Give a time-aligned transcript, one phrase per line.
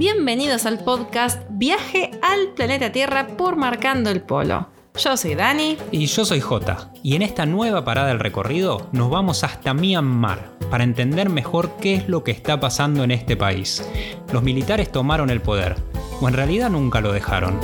[0.00, 4.66] Bienvenidos al podcast Viaje al planeta Tierra por Marcando el Polo.
[4.96, 5.76] Yo soy Dani.
[5.92, 6.90] Y yo soy Jota.
[7.02, 11.96] Y en esta nueva parada del recorrido nos vamos hasta Myanmar para entender mejor qué
[11.96, 13.86] es lo que está pasando en este país.
[14.32, 15.76] Los militares tomaron el poder,
[16.22, 17.60] o en realidad nunca lo dejaron.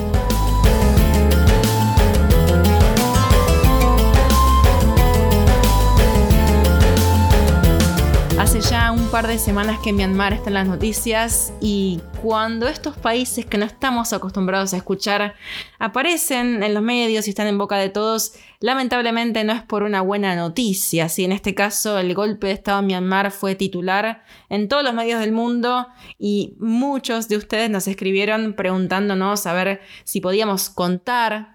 [9.16, 13.64] Par de semanas que Myanmar está en las noticias y cuando estos países que no
[13.64, 15.36] estamos acostumbrados a escuchar
[15.78, 20.02] aparecen en los medios y están en boca de todos, lamentablemente no es por una
[20.02, 21.08] buena noticia.
[21.08, 24.92] Si en este caso el golpe de Estado en Myanmar fue titular en todos los
[24.92, 25.86] medios del mundo
[26.18, 31.54] y muchos de ustedes nos escribieron preguntándonos a ver si podíamos contar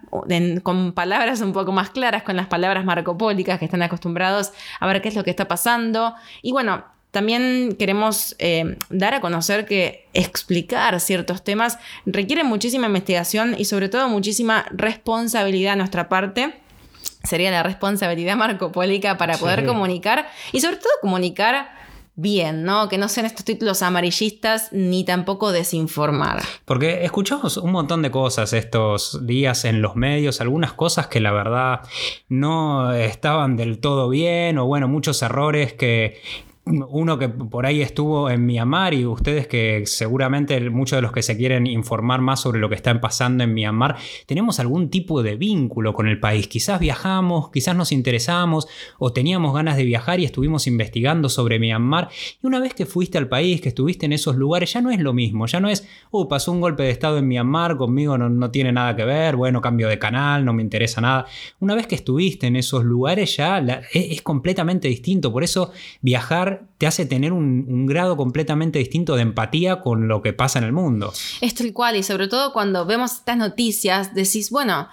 [0.63, 5.03] con palabras un poco más claras, con las palabras marcopólicas que están acostumbrados a ver
[5.03, 6.15] qué es lo que está pasando.
[6.41, 13.55] Y bueno, también queremos eh, dar a conocer que explicar ciertos temas requiere muchísima investigación
[13.57, 16.55] y sobre todo muchísima responsabilidad a nuestra parte.
[17.23, 21.69] Sería la responsabilidad marcopólica para poder comunicar y sobre todo comunicar
[22.15, 22.89] bien, ¿no?
[22.89, 26.41] Que no sean estos títulos amarillistas ni tampoco desinformar.
[26.65, 31.31] Porque escuchamos un montón de cosas estos días en los medios, algunas cosas que la
[31.31, 31.81] verdad
[32.27, 36.21] no estaban del todo bien o bueno, muchos errores que
[36.65, 41.23] uno que por ahí estuvo en Myanmar y ustedes que seguramente muchos de los que
[41.23, 45.35] se quieren informar más sobre lo que está pasando en Myanmar, tenemos algún tipo de
[45.35, 46.47] vínculo con el país.
[46.47, 48.67] Quizás viajamos, quizás nos interesamos
[48.99, 52.09] o teníamos ganas de viajar y estuvimos investigando sobre Myanmar.
[52.43, 54.99] Y una vez que fuiste al país, que estuviste en esos lugares, ya no es
[54.99, 58.51] lo mismo, ya no es, oh, pasó un golpe de estado en Myanmar, conmigo no,
[58.51, 61.25] tiene nada que ver, bueno, cambio de canal, no me interesa nada.
[61.59, 63.59] Una vez que estuviste en esos lugares ya
[63.91, 69.81] es completamente distinto, por eso viajar te hace tener un, grado completamente distinto de empatía
[69.81, 71.13] con lo que pasa en el mundo.
[71.41, 74.87] Es tal cual, y sobre todo cuando vemos estas noticias, decís, bueno,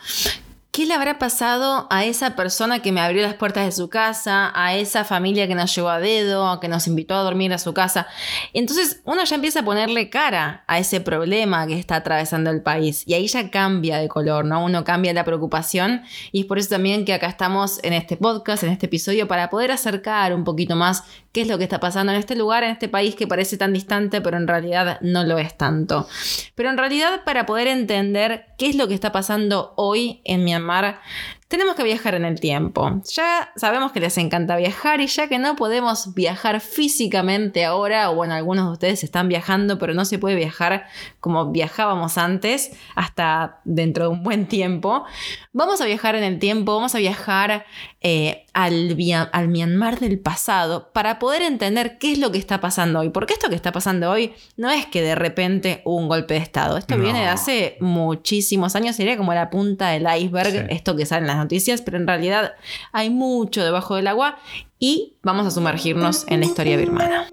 [0.79, 4.53] ¿Qué le habrá pasado a esa persona que me abrió las puertas de su casa,
[4.55, 7.75] a esa familia que nos llevó a dedo, que nos invitó a dormir a su
[7.75, 8.07] casa?
[8.53, 13.03] Entonces uno ya empieza a ponerle cara a ese problema que está atravesando el país
[13.07, 14.65] y ahí ya cambia de color, ¿no?
[14.65, 18.63] Uno cambia la preocupación y es por eso también que acá estamos en este podcast,
[18.63, 21.03] en este episodio, para poder acercar un poquito más
[21.33, 23.73] qué es lo que está pasando en este lugar, en este país que parece tan
[23.73, 26.09] distante, pero en realidad no lo es tanto.
[26.55, 31.01] Pero en realidad para poder entender qué es lo que está pasando hoy en Myanmar,
[31.49, 33.01] tenemos que viajar en el tiempo.
[33.11, 38.15] Ya sabemos que les encanta viajar y ya que no podemos viajar físicamente ahora, o
[38.15, 40.87] bueno, algunos de ustedes están viajando, pero no se puede viajar
[41.21, 45.05] como viajábamos antes, hasta dentro de un buen tiempo,
[45.53, 47.65] vamos a viajar en el tiempo, vamos a viajar
[48.01, 48.97] eh, al,
[49.33, 53.09] al Myanmar del pasado para poder entender qué es lo que está pasando hoy.
[53.09, 56.41] Porque esto que está pasando hoy no es que de repente hubo un golpe de
[56.41, 56.77] Estado.
[56.77, 61.23] Esto viene de hace muchísimos años, sería como la punta del iceberg, esto que sale
[61.23, 62.55] en las noticias, pero en realidad
[62.93, 64.39] hay mucho debajo del agua
[64.79, 67.29] y vamos a sumergirnos en la historia birmana.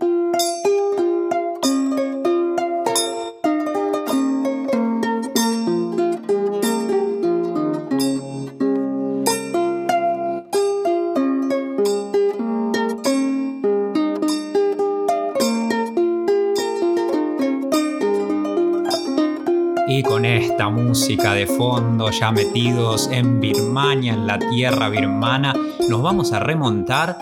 [20.69, 25.53] Música de fondo, ya metidos en Birmania, en la tierra birmana,
[25.89, 27.17] nos vamos a remontar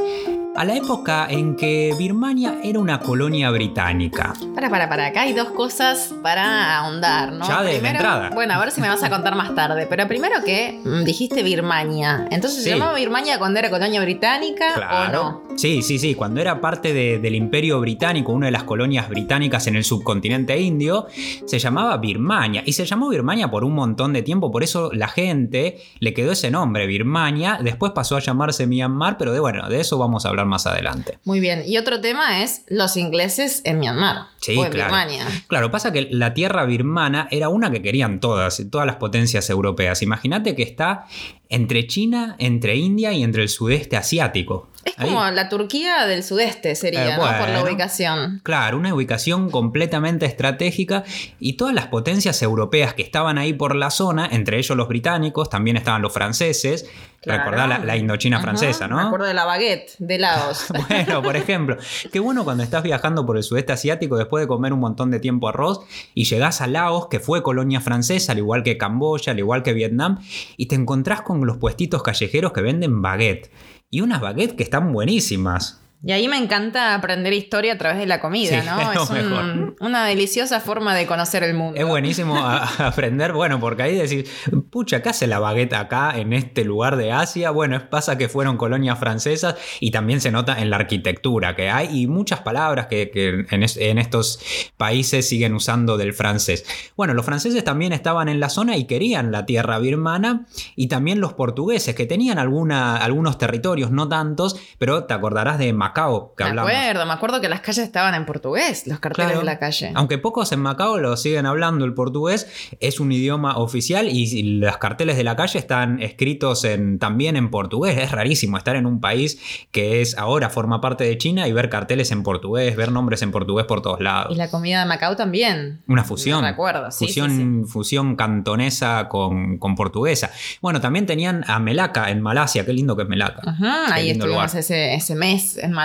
[0.56, 4.34] a la época en que Birmania era una colonia británica.
[4.64, 7.46] Para, para, para, acá hay dos cosas para ahondar, ¿no?
[7.46, 8.30] Ya de, entrada.
[8.34, 11.44] Bueno, a ver si me vas a contar más tarde, pero primero que mm, dijiste
[11.44, 12.28] Birmania.
[12.32, 15.20] Entonces, ¿se llamaba Birmania cuando era colonia británica claro.
[15.20, 15.58] o no?
[15.58, 19.76] Sí, sí, sí, cuando era parte del Imperio Británico, una de las colonias británicas en
[19.76, 21.08] el subcontinente indio,
[21.46, 22.64] se llamaba Birmania.
[22.66, 26.32] Y se llamó Birmania por un montón de tiempo, por eso la gente le quedó
[26.32, 27.60] ese nombre, Birmania.
[27.62, 31.20] Después pasó a llamarse Myanmar, pero de bueno, de eso vamos a hablar más adelante.
[31.26, 34.28] Muy bien, y otro tema es los ingleses en Myanmar.
[34.40, 34.92] Sí, o en claro.
[34.92, 35.26] Birmania.
[35.48, 40.02] Claro, pasa que la tierra birmana era una que querían todas, todas las potencias europeas.
[40.02, 41.06] Imagínate que está
[41.54, 44.70] entre China, entre India y entre el sudeste asiático.
[44.86, 47.22] Es como la Turquía del sudeste sería, eh, ¿no?
[47.22, 48.42] Por la ubicación.
[48.44, 51.04] Claro, una ubicación completamente estratégica
[51.40, 55.50] y todas las potencias europeas que estaban ahí por la zona, entre ellos los británicos,
[55.50, 56.90] también estaban los franceses,
[57.26, 58.98] Recordá la, Indochina francesa, ¿no?
[58.98, 60.68] Me acuerdo de la baguette de Laos.
[60.90, 61.78] bueno, por ejemplo.
[62.12, 65.20] Qué bueno cuando estás viajando por el sudeste asiático después de comer un montón de
[65.20, 65.82] tiempo arroz
[66.14, 69.74] y llegás a Laos, que fue colonia francesa, al igual que Camboya, al igual que
[69.74, 70.20] Vietnam,
[70.58, 73.52] y te encontrás con los puestitos callejeros que venden baguette.
[73.90, 75.83] Y unas baguettes que están buenísimas.
[76.06, 78.92] Y ahí me encanta aprender historia a través de la comida, Sí, ¿no?
[78.92, 79.76] es Es un- mejor.
[79.80, 81.80] una deliciosa forma de conocer el mundo.
[81.80, 84.30] Es buenísimo a- a aprender, bueno, porque ahí decís,
[84.70, 87.52] pucha, ¿qué hace la baguette acá en este lugar de Asia?
[87.52, 92.02] Bueno, pasa que fueron colonias francesas y también se nota en la arquitectura que hay
[92.02, 94.40] y muchas palabras que, que en, es- en estos
[94.76, 96.66] países siguen usando del francés.
[96.98, 101.22] Bueno, los franceses también estaban en la zona y querían la tierra birmana y también
[101.22, 106.44] los portugueses que tenían alguna, algunos territorios, no tantos, pero te acordarás de Macao que
[106.44, 106.72] me hablamos.
[106.72, 109.40] acuerdo, me acuerdo que las calles estaban en portugués, los carteles Claro.
[109.42, 109.92] de la calle.
[109.96, 112.48] Aunque pocos en Macao lo siguen hablando el portugués,
[112.80, 117.50] es un idioma oficial y los carteles de la calle están escritos en, también en
[117.52, 117.98] portugués.
[117.98, 119.40] Es rarísimo estar en un país
[119.72, 123.32] que es ahora forma parte de China y ver carteles en portugués, ver nombres en
[123.32, 124.34] portugués por todos lados.
[124.34, 125.82] Y la comida de Macao también.
[125.88, 126.42] Una fusión.
[126.42, 130.32] Me recuerdo, sí, fusión, sí, fusión cantonesa con, con portuguesa.
[130.62, 132.66] Bueno, también tenían a Melaka en Malasia.
[132.66, 133.42] Qué lindo que es Melaka.
[133.50, 135.83] Ajá, ahí estuvimos ese, ese mes en Malasia.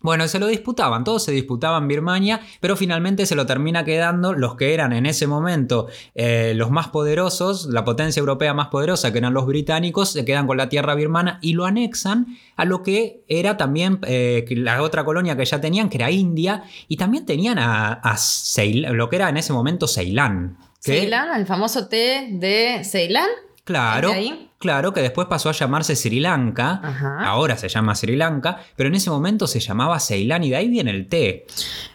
[0.00, 4.54] Bueno, se lo disputaban, todos se disputaban Birmania, pero finalmente se lo termina quedando los
[4.54, 9.18] que eran en ese momento eh, los más poderosos, la potencia europea más poderosa, que
[9.18, 12.26] eran los británicos, se quedan con la tierra birmana y lo anexan
[12.56, 16.62] a lo que era también eh, la otra colonia que ya tenían, que era India,
[16.86, 20.58] y también tenían a, a Ceil- lo que era en ese momento Ceilán.
[20.80, 23.28] Ceilán, el famoso té de Ceilán.
[23.64, 24.47] Claro, ¿Es de ahí?
[24.58, 26.80] Claro, que después pasó a llamarse Sri Lanka.
[26.82, 27.24] Ajá.
[27.24, 30.68] Ahora se llama Sri Lanka, pero en ese momento se llamaba Ceilán y de ahí
[30.68, 31.46] viene el té.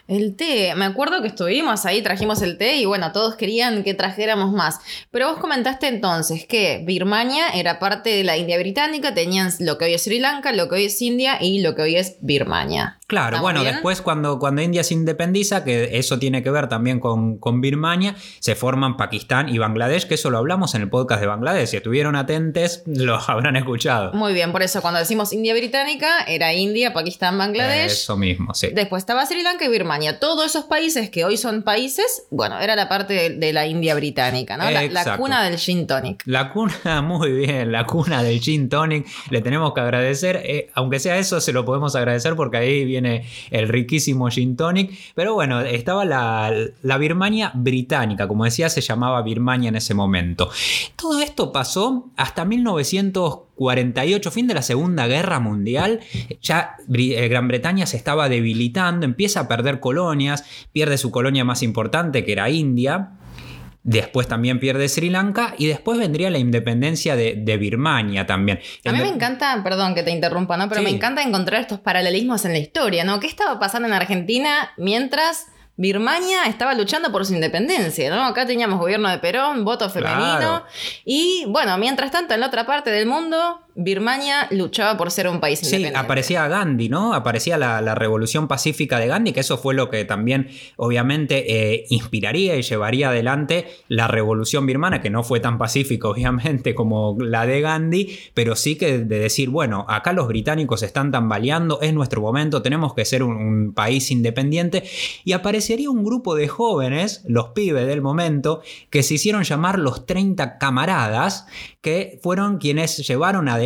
[0.06, 3.94] El té, me acuerdo que estuvimos ahí, trajimos el té y bueno, todos querían que
[3.94, 4.80] trajéramos más.
[5.10, 9.86] Pero vos comentaste entonces que Birmania era parte de la India británica, tenían lo que
[9.86, 12.98] hoy es Sri Lanka, lo que hoy es India y lo que hoy es Birmania.
[13.06, 13.74] Claro, ¿Estamos bueno, bien?
[13.74, 18.14] después cuando, cuando India se independiza, que eso tiene que ver también con, con Birmania,
[18.40, 21.68] se forman Pakistán y Bangladesh, que eso lo hablamos en el podcast de Bangladesh.
[21.68, 22.14] Si estuvieron
[22.54, 24.12] atentes, lo habrán escuchado.
[24.12, 27.92] Muy bien, por eso cuando decimos India británica era India, Pakistán, Bangladesh.
[27.92, 28.68] Eso mismo, sí.
[28.72, 30.18] Después estaba Sri Lanka y Birmania.
[30.20, 33.94] Todos esos países que hoy son países, bueno, era la parte de, de la India
[33.94, 34.70] británica, ¿no?
[34.70, 36.22] La, cuna del gin tonic.
[36.26, 40.98] La cuna, muy bien, la cuna del gin tonic, le tenemos que agradecer, eh, aunque
[40.98, 45.60] sea eso, se lo podemos agradecer porque ahí viene el riquísimo gin tonic, pero bueno,
[45.60, 46.52] estaba la,
[46.82, 50.50] la Birmania británica, como decía, se llamaba Birmania en ese momento.
[50.96, 56.00] Todo esto pasó hasta 1948, fin de la Segunda Guerra Mundial,
[56.40, 61.62] ya eh, Gran Bretaña se estaba debilitando, empieza a perder colonias, pierde su colonia más
[61.62, 63.12] importante que era India,
[63.86, 68.58] Después también pierde Sri Lanka y después vendría la independencia de, de Birmania también.
[68.86, 70.70] A mí me encanta, perdón que te interrumpa, ¿no?
[70.70, 70.86] Pero Sí.
[70.86, 73.20] me encanta encontrar estos paralelismos en la historia, ¿no?
[73.20, 78.24] ¿Qué estaba pasando en Argentina mientras Birmania estaba luchando por su independencia, ¿no?
[78.24, 80.38] Acá teníamos gobierno de Perón, voto femenino.
[80.38, 80.66] Claro.
[81.04, 85.40] Y bueno, mientras tanto, en la otra parte del mundo, Birmania luchaba por ser un
[85.40, 85.98] país Sí, independiente.
[85.98, 87.12] aparecía Gandhi, ¿no?
[87.12, 91.86] Aparecía la, la revolución pacífica de Gandhi, que eso fue lo que también obviamente eh,
[91.88, 97.46] inspiraría y llevaría adelante la revolución birmana, que no fue tan pacífica obviamente como la
[97.46, 102.20] de Gandhi, pero sí que de decir, bueno, acá los británicos están tambaleando, es nuestro
[102.20, 104.84] momento, tenemos que ser un, un país independiente,
[105.24, 110.06] y aparecería un grupo de jóvenes, los pibes del momento, que se hicieron llamar los
[110.06, 111.46] 30 camaradas,
[111.80, 113.63] que fueron quienes llevaron adelante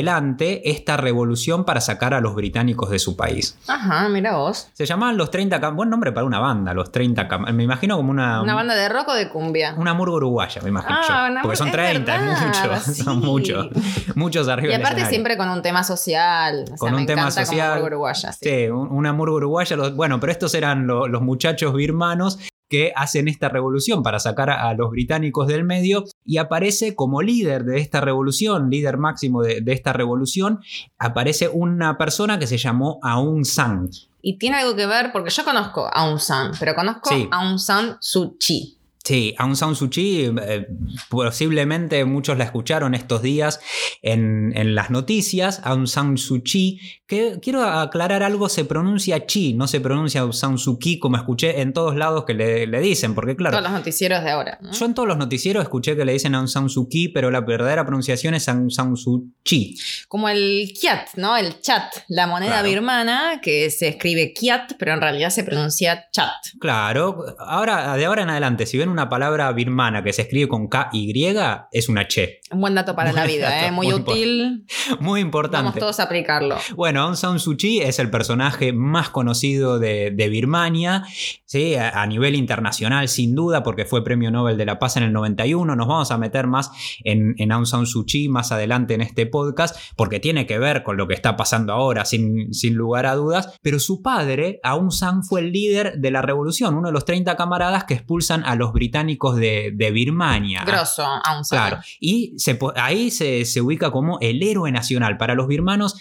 [0.71, 3.59] esta revolución para sacar a los británicos de su país.
[3.67, 4.69] Ajá, mira vos.
[4.73, 7.97] Se llamaban los 30 cam- buen nombre para una banda, los 30 cam- me imagino
[7.97, 9.75] como una ¿Una banda de rock o de cumbia?
[9.77, 11.41] una murga uruguaya, me imagino Ah, yo.
[11.43, 13.03] Porque son murga- 30, es es verdad, mucho, sí.
[13.03, 13.69] son muchos,
[14.15, 16.63] muchos arriba Y aparte siempre con un tema social.
[16.65, 17.73] O sea, con me un tema encanta como social.
[17.75, 18.33] murga uruguaya.
[18.33, 18.39] sí.
[18.43, 19.77] Sí, un- una murga uruguaya.
[19.77, 22.39] los- bueno, pero estos eran lo- los muchachos birmanos
[22.69, 27.65] que hacen esta revolución para sacar a, los británicos del medio y aparece como líder
[27.65, 30.61] de esta revolución, líder máximo de, de esta revolución,
[30.99, 33.89] aparece una persona que se llamó Aung San.
[34.21, 37.29] Y tiene algo que ver, porque yo conozco a Aung San, pero conozco Sí.
[37.31, 38.78] a Aung San Suu Kyi.
[39.09, 40.67] Sí, Aung San Suu Kyi, eh,
[41.09, 43.59] posiblemente muchos la escucharon estos días
[44.03, 49.55] en, en las noticias, Aung San Suu Kyi, que quiero aclarar algo, se pronuncia Chi,
[49.55, 52.81] no se pronuncia Aung San Suu Kyi como escuché en todos lados que le, le
[52.81, 54.59] dicen, porque claro, Todos los noticieros de ahora.
[54.61, 54.73] ¿no?
[54.73, 57.41] yo en todos los noticieros escuché que le dicen Aung San Suu Kyi, pero la
[57.41, 59.75] verdadera pronunciación es Aung San Suu Kyi.
[60.09, 61.35] Como el Kyat, ¿no?
[61.37, 62.69] El chat, la moneda Claro.
[62.69, 66.33] birmana, que se escribe Kyat, pero en realidad se pronuncia chat.
[66.61, 70.67] Claro, ahora, de ahora en adelante, si ven una palabra birmana que se escribe con
[70.67, 71.37] K-Y,
[71.71, 72.38] es una che.
[72.51, 73.71] Un buen dato para la vida, ¿eh?
[73.71, 74.65] muy, útil.
[75.01, 75.67] Muy importante.
[75.67, 76.57] Vamos todos a aplicarlo.
[76.77, 81.05] Bueno, Aung San Suu Kyi es el personaje más conocido de, Birmania,
[81.45, 81.75] ¿sí?
[81.75, 85.77] A, nivel internacional, sin duda, porque fue premio Nobel de la Paz en el 91.
[85.77, 86.71] Nos vamos a meter más
[87.05, 90.83] en, en Aung San Suu Kyi más adelante en este podcast, porque tiene que ver
[90.83, 93.59] con lo que está pasando ahora, sin, sin lugar a dudas.
[93.63, 97.37] Pero su padre, Aung San, fue el líder de la revolución, uno de los 30
[97.37, 100.65] camaradas que expulsan a los británicos de, de Birmania.
[100.65, 101.59] Grosso, Aung San.
[101.59, 101.83] Claro.
[102.01, 102.38] Y
[102.77, 105.17] ahí se, ubica como el héroe nacional.
[105.17, 105.97] Para los birmanos,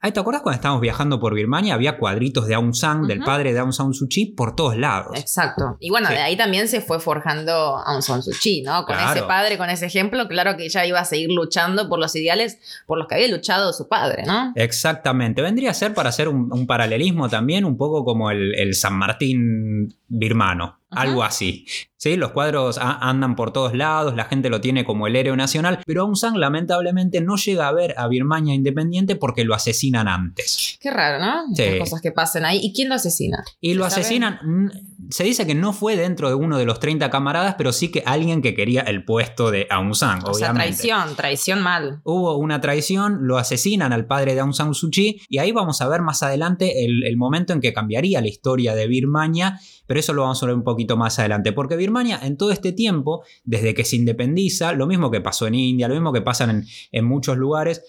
[0.00, 1.74] ¿te acuerdas cuando estábamos viajando por Birmania?
[1.74, 5.18] Había cuadritos de Aung San, del padre de Aung San Suu Kyi, por todos lados.
[5.18, 5.76] Exacto.
[5.80, 8.84] Y bueno, de ahí también se fue forjando Aung San Suu Kyi, ¿no?
[8.84, 12.14] Con ese padre, con ese ejemplo, claro que ella iba a seguir luchando por los
[12.16, 14.52] ideales por los que había luchado su padre, ¿no?
[14.54, 15.42] Exactamente.
[15.42, 20.80] Vendría a ser, para hacer un, paralelismo también, un poco como el San Martín birmano.
[20.90, 21.66] Algo así.
[21.96, 22.16] ¿Sí?
[22.16, 26.02] Los cuadros andan por todos lados, la gente lo tiene como el héroe nacional, pero
[26.02, 30.78] Aung San lamentablemente no llega a ver a Birmania independiente porque lo asesinan antes.
[30.80, 31.54] Qué raro, ¿no?
[31.54, 31.78] Sí.
[31.78, 32.58] cosas que pasan ahí.
[32.60, 33.44] ¿Y quién lo asesina?
[33.60, 34.72] Y lo asesinan,
[35.10, 38.02] se dice que no fue dentro de uno de los 30 camaradas, pero sí que
[38.06, 42.00] alguien que quería el puesto de Aung San, o Sea, traición, traición mal.
[42.04, 45.80] Hubo una traición, lo asesinan al padre de Aung San Suu Kyi, y ahí vamos
[45.80, 50.00] a ver más adelante el, el momento en que cambiaría la historia de Birmania, pero
[50.00, 53.24] eso lo vamos a ver un poquito más adelante, porque Birmania en todo este tiempo,
[53.44, 56.64] desde que se independiza, lo mismo que pasó en India, lo mismo que pasa en,
[56.92, 57.82] en muchos lugares,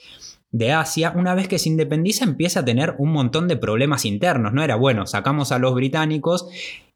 [0.52, 4.52] de Asia, una vez que se independiza empieza a tener un montón de problemas internos.
[4.52, 6.48] No era bueno, sacamos a los británicos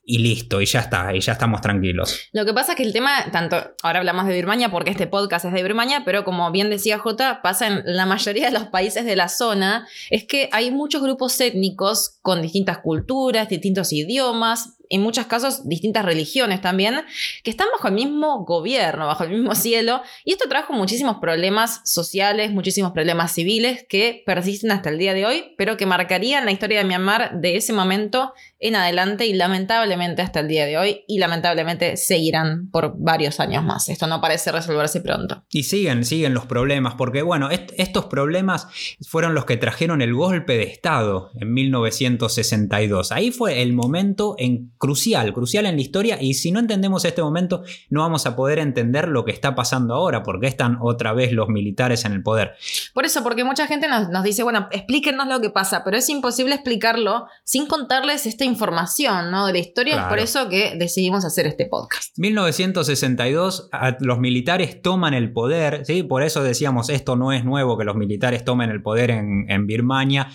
[0.06, 2.30] y listo, y ya está, y ya estamos tranquilos.
[2.32, 5.46] Lo que pasa es que el tema, tanto, ahora hablamos de Birmania porque este podcast
[5.46, 9.04] es de Birmania, pero como bien decía J, pasa en la mayoría de los países
[9.06, 15.02] de la zona, es que hay muchos grupos étnicos con distintas culturas, distintos idiomas, en
[15.02, 16.96] muchos casos distintas religiones también,
[17.44, 21.82] que están bajo el mismo gobierno, bajo el mismo cielo, y esto trajo muchísimos problemas
[21.84, 26.52] sociales, muchísimos problemas civiles que persisten hasta el día de hoy, pero que marcarían la
[26.52, 31.04] historia de Myanmar de ese momento en adelante y lamentablemente hasta el día de hoy
[31.08, 33.90] y lamentablemente seguirán por varios años más.
[33.90, 35.44] Esto no parece resolverse pronto.
[35.50, 38.68] Y siguen, siguen los problemas, porque bueno, estos problemas
[39.08, 43.12] fueron los que trajeron el golpe de Estado en 1962.
[43.12, 47.22] Ahí fue el momento en crucial, crucial en la historia y si no entendemos este
[47.22, 51.32] momento no vamos a poder entender lo que está pasando ahora, porque están otra vez
[51.32, 52.54] los militares en el poder.
[52.94, 56.10] Por eso, porque mucha gente nos, nos dice, bueno, explíquenos lo que pasa, pero es
[56.10, 59.48] imposible explicarlo sin contarles esta información ¿no?
[59.48, 60.02] de la historia.
[60.02, 62.18] Es por eso que decidimos hacer este podcast.
[62.18, 65.86] 1962, los militares toman el poder.
[65.86, 66.04] ¿sí?
[66.04, 69.68] Por eso decíamos, esto no es nuevo que los militares tomen el poder en, en
[69.68, 70.30] Birmania.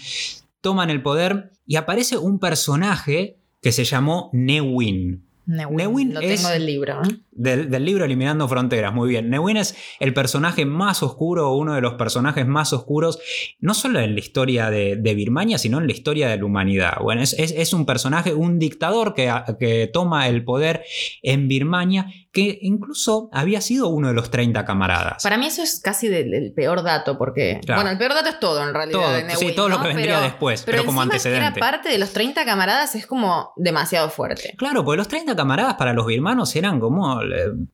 [0.61, 5.25] Toman el poder y aparece un personaje que se llamó Newin.
[5.47, 7.02] Newin, lo tengo del libro.
[7.02, 7.17] ¿eh?
[7.40, 9.30] Del, libro Eliminando Fronteras, muy bien.
[9.30, 13.18] Newin es el personaje más oscuro, uno de los personajes más oscuros,
[13.61, 16.99] no solo en la historia de, Birmania, sino en la historia de la humanidad.
[17.00, 20.85] Bueno, es, un personaje, un dictador que, que toma el poder
[21.23, 25.23] en Birmania que incluso había sido uno de los 30 camaradas.
[25.23, 27.61] Para mí eso es casi el peor dato, porque...
[27.66, 29.26] Bueno, el peor dato es todo en realidad.
[29.26, 31.54] Todo, sí, todo lo que vendría después, pero, como antecedente.
[31.54, 34.54] Que parte de los 30 camaradas es como demasiado fuerte.
[34.56, 37.20] Claro, porque los 30 camaradas para los birmanos eran como,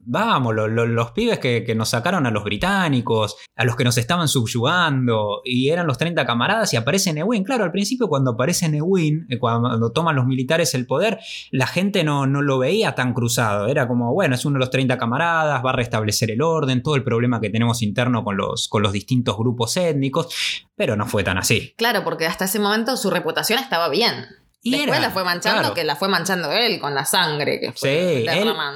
[0.00, 5.42] vamos, los pibes que, nos sacaron a los británicos, a los que nos estaban subyugando,
[5.44, 7.44] y eran los 30 camaradas y aparece Newin.
[7.44, 11.18] Claro, al principio cuando aparece Newin, eh, cuando toman los militares el poder,
[11.50, 14.70] la gente no, no lo veía tan cruzado, era como, bueno, es uno de los
[14.70, 18.68] 30 camaradas, va a restablecer el orden, todo el problema que tenemos interno con los,
[18.68, 20.28] con los distintos grupos étnicos,
[20.74, 21.74] pero no fue tan así.
[21.76, 24.26] Claro, porque hasta ese momento su reputación estaba bien.
[24.66, 28.24] Y Después la fue manchando, que la fue manchando él con la sangre que fue
[28.24, 28.26] Sí,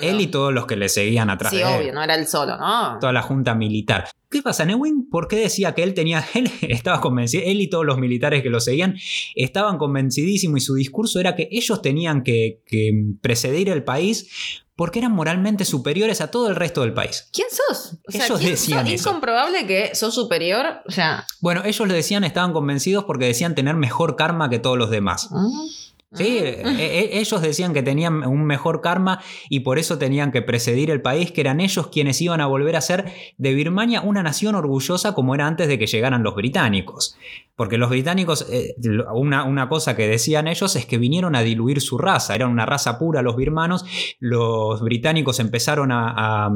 [0.03, 1.53] él, y todos los que le seguían atrás.
[1.53, 2.97] Sí, obvio, no era él solo, ¿no?
[3.01, 4.09] Toda la junta militar.
[4.31, 4.65] ¿Qué pasa?
[4.65, 8.41] Newin, ¿por qué decía que él tenía, él estaba convencido, él y todos los militares
[8.45, 8.95] que lo seguían
[9.35, 14.99] estaban convencidísimos y su discurso era que ellos tenían que, que precedir el país porque
[14.99, 17.29] eran moralmente superiores a todo el resto del país.
[17.35, 17.99] ¿Quién sos?
[18.09, 21.27] O sea, ellos decían Es incomprobable que sos superior, o sea...
[21.43, 25.29] Bueno, ellos lo decían, estaban convencidos porque decían tener mejor karma que todos los demás.
[25.33, 25.47] Ah,
[26.15, 26.73] sí, ah.
[26.79, 29.21] e, e, ellos decían que tenían un mejor karma
[29.51, 32.75] y por eso tenían que precedir el país, que eran ellos quienes iban a volver
[32.77, 37.19] a ser de Birmania una nación orgullosa como era antes de que llegaran los británicos.
[37.61, 38.75] Porque los británicos, eh,
[39.13, 42.65] una, una, cosa que decían ellos es que vinieron a diluir su raza, eran una
[42.65, 43.85] raza pura los birmanos,
[44.19, 46.51] los británicos empezaron a,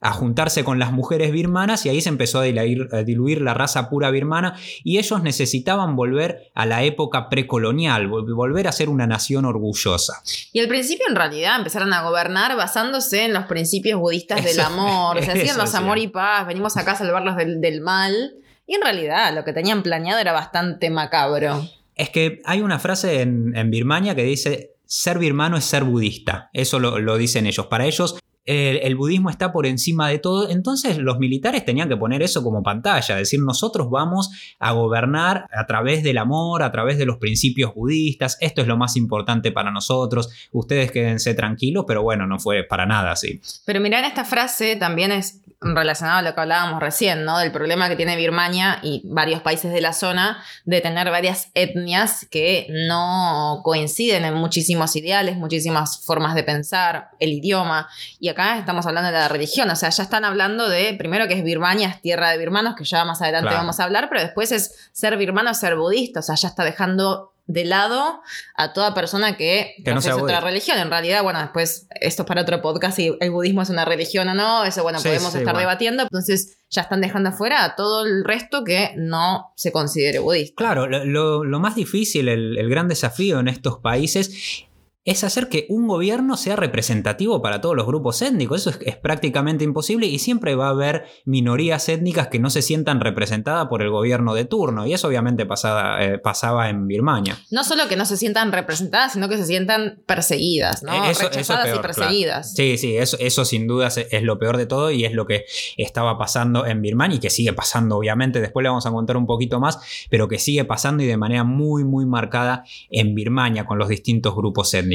[0.00, 4.10] a, juntarse con las mujeres birmanas y ahí se empezó a diluir, la raza pura
[4.10, 10.24] birmana y ellos necesitaban volver a la época precolonial, volver a ser una nación orgullosa.
[10.52, 15.22] Y al principio en realidad empezaron a gobernar basándose en los principios budistas del amor,
[15.22, 18.41] se hacían los amor y paz, venimos acá a salvarlos del, del mal.
[18.72, 21.68] Y en realidad lo que tenían planeado era bastante macabro.
[21.94, 26.48] Es que hay una frase en, Birmania que dice, ser birmano es ser budista.
[26.54, 27.66] Eso lo, lo dicen ellos.
[27.66, 30.48] Para ellos el, budismo está por encima de todo.
[30.48, 35.66] Entonces los militares tenían que poner eso como pantalla, decir nosotros vamos a gobernar a
[35.66, 39.70] través del amor, a través de los principios budistas, esto es lo más importante para
[39.70, 43.40] nosotros, ustedes quédense tranquilos, pero bueno, no fue para nada así.
[43.64, 47.38] Pero mirar esta frase también es relacionado a lo que hablábamos recién, ¿no?
[47.38, 52.26] Del problema que tiene Birmania y varios países de la zona de tener varias etnias
[52.30, 57.88] que no coinciden en muchísimos ideales, muchísimas formas de pensar, el idioma.
[58.18, 61.34] Y acá estamos hablando de la religión, o sea, ya están hablando de, primero que
[61.34, 64.52] es Birmania, es tierra de birmanos, que ya más adelante vamos a hablar, pero después
[64.52, 68.22] es ser birmano, ser budista, o sea, ya está dejando de lado
[68.54, 70.78] a toda persona que, no sea otra religión.
[70.78, 74.28] En realidad, bueno, después esto es para otro podcast si el budismo es una religión
[74.28, 76.04] o no, eso bueno, podemos estar debatiendo.
[76.04, 80.54] Entonces ya están dejando afuera a todo el resto que no se considere budista.
[80.56, 84.66] Claro, lo, más difícil, el, el gran desafío en estos países
[85.04, 88.60] es hacer que un gobierno sea representativo para todos los grupos étnicos.
[88.60, 93.00] Eso es, prácticamente imposible y siempre va a haber minorías étnicas que no se sientan
[93.00, 94.86] representadas por el gobierno de turno.
[94.86, 97.36] Y eso obviamente pasaba, eh, pasaba en Birmania.
[97.50, 100.92] No solo que no se sientan representadas, sino que se sientan perseguidas, ¿no?
[101.04, 102.54] Eso, Rechazadas y perseguidas.
[102.54, 105.46] Sí, sí, eso, eso sin duda es, lo peor de todo y es lo que
[105.76, 108.40] estaba pasando en Birmania y que sigue pasando, obviamente.
[108.40, 109.80] Después le vamos a contar un poquito más,
[110.10, 114.36] pero que sigue pasando y de manera muy, muy marcada en Birmania con los distintos
[114.36, 114.91] grupos étnicos.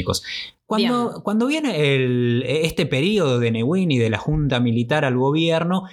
[0.65, 5.83] Cuando, cuando viene este periodo de Newin y de la junta militar al gobierno,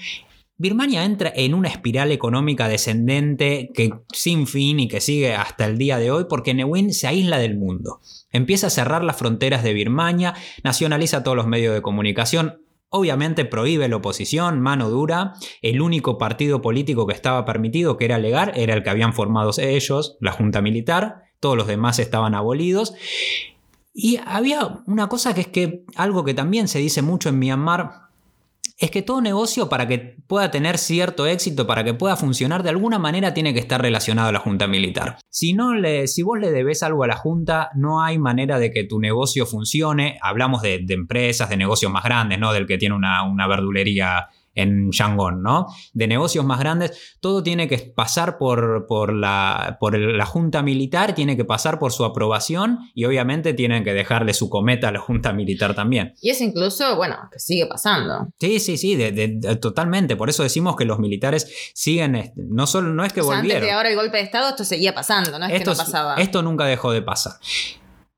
[0.57, 5.79] Birmania entra en una espiral económica descendente que sin fin y que sigue hasta el
[5.79, 8.01] día de hoy porque Newin se aísla del mundo.
[8.31, 13.89] Empieza a cerrar las fronteras de Birmania, nacionaliza todos los medios de comunicación, obviamente prohíbe
[13.89, 18.75] la oposición, mano dura, el único partido político que estaba permitido, que era legal, era
[18.75, 22.95] el que habían formado ellos, la Junta Militar, todos los demás estaban abolidos.
[23.95, 28.05] Y había una cosa que es que algo que también se dice mucho en Myanmar
[28.77, 32.71] es que todo negocio para que pueda tener cierto éxito, para que pueda funcionar de
[32.71, 35.19] alguna manera tiene que estar relacionado a la junta militar.
[35.31, 38.73] Si, no le, si vos le debes algo a la junta, no hay manera de
[38.73, 40.19] que tu negocio funcione.
[40.21, 42.53] Hablamos de, empresas, de negocios más grandes, ¿no?
[42.53, 45.67] Del que tiene una, una verdulería en Yangon, ¿no?
[45.93, 51.15] De negocios más grandes, todo tiene que pasar por, por, la, por la Junta Militar,
[51.15, 55.01] tiene que pasar por su aprobación y obviamente tienen que dejarle su cometa a la
[55.01, 56.15] Junta Militar también.
[56.21, 58.29] Y es incluso, bueno, que sigue pasando.
[58.39, 58.99] Sí, sí, sí,
[59.61, 60.17] totalmente.
[60.17, 63.57] Por eso decimos que los militares siguen, no solo, no es que volvieron.
[63.57, 65.85] Antes de ahora el golpe de Estado, esto seguía pasando, no es esto, que no
[65.85, 66.15] pasaba.
[66.17, 67.35] Esto nunca dejó de pasar.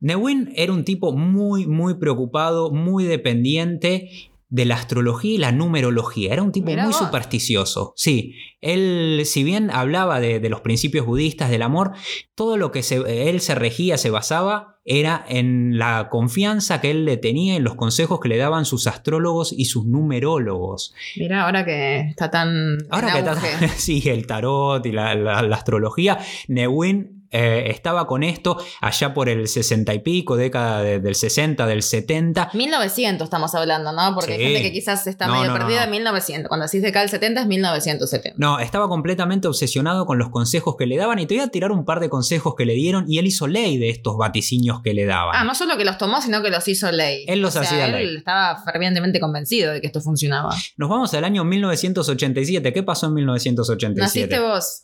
[0.01, 6.33] Newin era un tipo muy, muy preocupado, muy dependiente de la astrología y la numerología.
[6.33, 7.93] Era un tipo muy supersticioso.
[7.97, 11.93] Sí, él, si bien hablaba de, los principios budistas del amor,
[12.35, 17.17] todo lo que él se regía, se basaba, era en la confianza que él le
[17.17, 20.95] tenía en los consejos que le daban sus astrólogos y sus numerólogos.
[21.17, 22.79] Mira, ahora que está tan.
[22.91, 23.69] Ahora que está.
[23.77, 26.19] sí, el tarot y la, la astrología.
[26.47, 31.83] Newin eh, estaba con esto allá por el 60 y pico, década del 60, del
[31.83, 32.51] 70.
[32.53, 34.15] 1900 estamos hablando, ¿no?
[34.15, 36.49] Porque hay gente que quizás está medio perdida en 1900.
[36.49, 38.37] Cuando decís de acá el 70 es 1970.
[38.39, 41.73] No, estaba completamente obsesionado con los consejos que le daban y te voy a tirar
[41.73, 44.95] un par de consejos que le dieron y él hizo ley de estos vaticinios que
[44.95, 45.35] le daban.
[45.37, 47.25] Ah, no solo que los tomó, sino que los hizo ley.
[47.29, 50.55] Él los hacía él estaba fervientemente convencido de que esto funcionaba.
[50.77, 52.73] Nos vamos al año 1987.
[52.73, 54.01] ¿Qué pasó en 1987?
[54.01, 54.83] Naciste vos.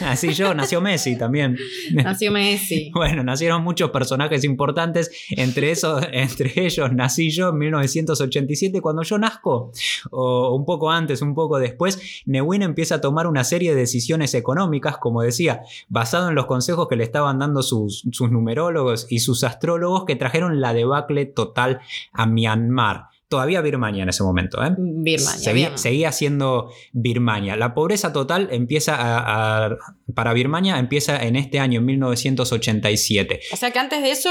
[0.06, 1.56] Así yo, nació Messi también.
[1.92, 2.90] Nació Messi.
[2.94, 9.18] bueno, nacieron muchos personajes importantes, entre, esos, entre ellos nací yo en 1987, cuando yo
[9.18, 9.72] nazco,
[10.10, 14.34] o un poco antes, un poco después, Newin empieza a tomar una serie de decisiones
[14.34, 19.44] económicas, como decía, basado en los consejos que le estaban dando sus numerólogos y sus
[19.44, 21.80] astrólogos que trajeron la debacle total
[22.12, 24.62] a Myanmar todavía Birmania en ese momento.
[24.64, 24.74] ¿eh?
[24.78, 27.56] Birmania, seguía, siendo Birmania.
[27.56, 29.76] La pobreza total empieza a,
[30.14, 33.40] para Birmania empieza en este año, en 1987.
[33.52, 34.30] O sea que antes de eso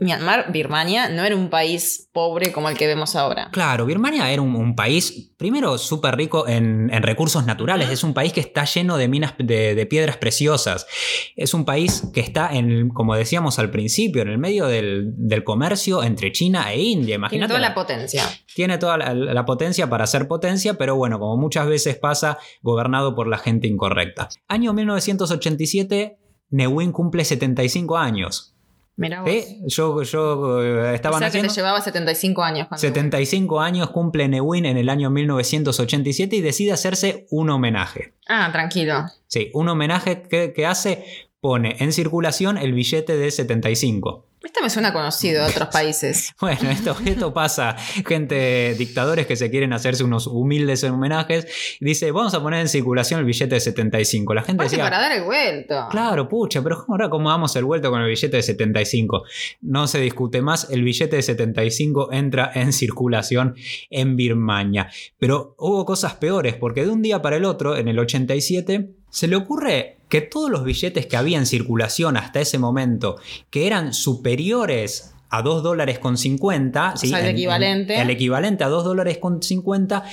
[0.00, 3.48] Myanmar, Birmania, no era un país pobre como el que vemos ahora.
[3.50, 7.90] Claro, Birmania era un, país, primero, súper rico en, recursos naturales.
[7.90, 10.86] Es un país que está lleno de minas de, piedras preciosas.
[11.34, 16.04] Es un país que está, en, como decíamos al principio, en el medio del, comercio
[16.04, 17.16] entre China e India.
[17.16, 17.48] Imagínate.
[17.48, 18.22] Tiene toda la potencia.
[18.54, 23.26] Tiene toda la, potencia para ser potencia, pero bueno, como muchas veces pasa, gobernado por
[23.26, 24.28] la gente incorrecta.
[24.46, 26.18] Año 1987,
[26.50, 28.57] Neuwin cumple 75 años.
[28.98, 29.30] Mira vos.
[29.66, 32.66] Yo, yo eh, estaba o sea que te llevaba 75 años.
[32.74, 38.14] 75 años cumple Neuwin en el año 1987 y decide hacerse un homenaje.
[38.26, 39.04] Ah, tranquilo.
[39.28, 41.04] Sí, un homenaje que, que hace,
[41.40, 44.26] pone en circulación el billete de 75.
[44.42, 46.34] Esto me suena conocido de otros países.
[46.40, 47.76] Bueno, esto, esto pasa.
[48.06, 51.46] Gente, dictadores que se quieren hacerse unos humildes homenajes.
[51.80, 54.34] Dice, vamos a poner en circulación el billete de 75.
[54.34, 54.84] La gente decía...
[54.84, 55.88] para dar el vuelto.
[55.90, 59.24] Claro, pucha, pero ahora cómo damos el vuelto con el billete de 75.
[59.62, 60.70] No se discute más.
[60.70, 63.56] El billete de 75 entra en circulación
[63.90, 64.90] en Birmania.
[65.18, 69.28] Pero hubo cosas peores, porque de un día para el otro, en el 87, se
[69.28, 73.16] le ocurre que todos los billetes que había en circulación hasta ese momento,
[73.50, 78.00] que eran superiores a 2 dólares con 50, el equivalente.
[78.00, 80.04] el equivalente a 2 dólares con 50,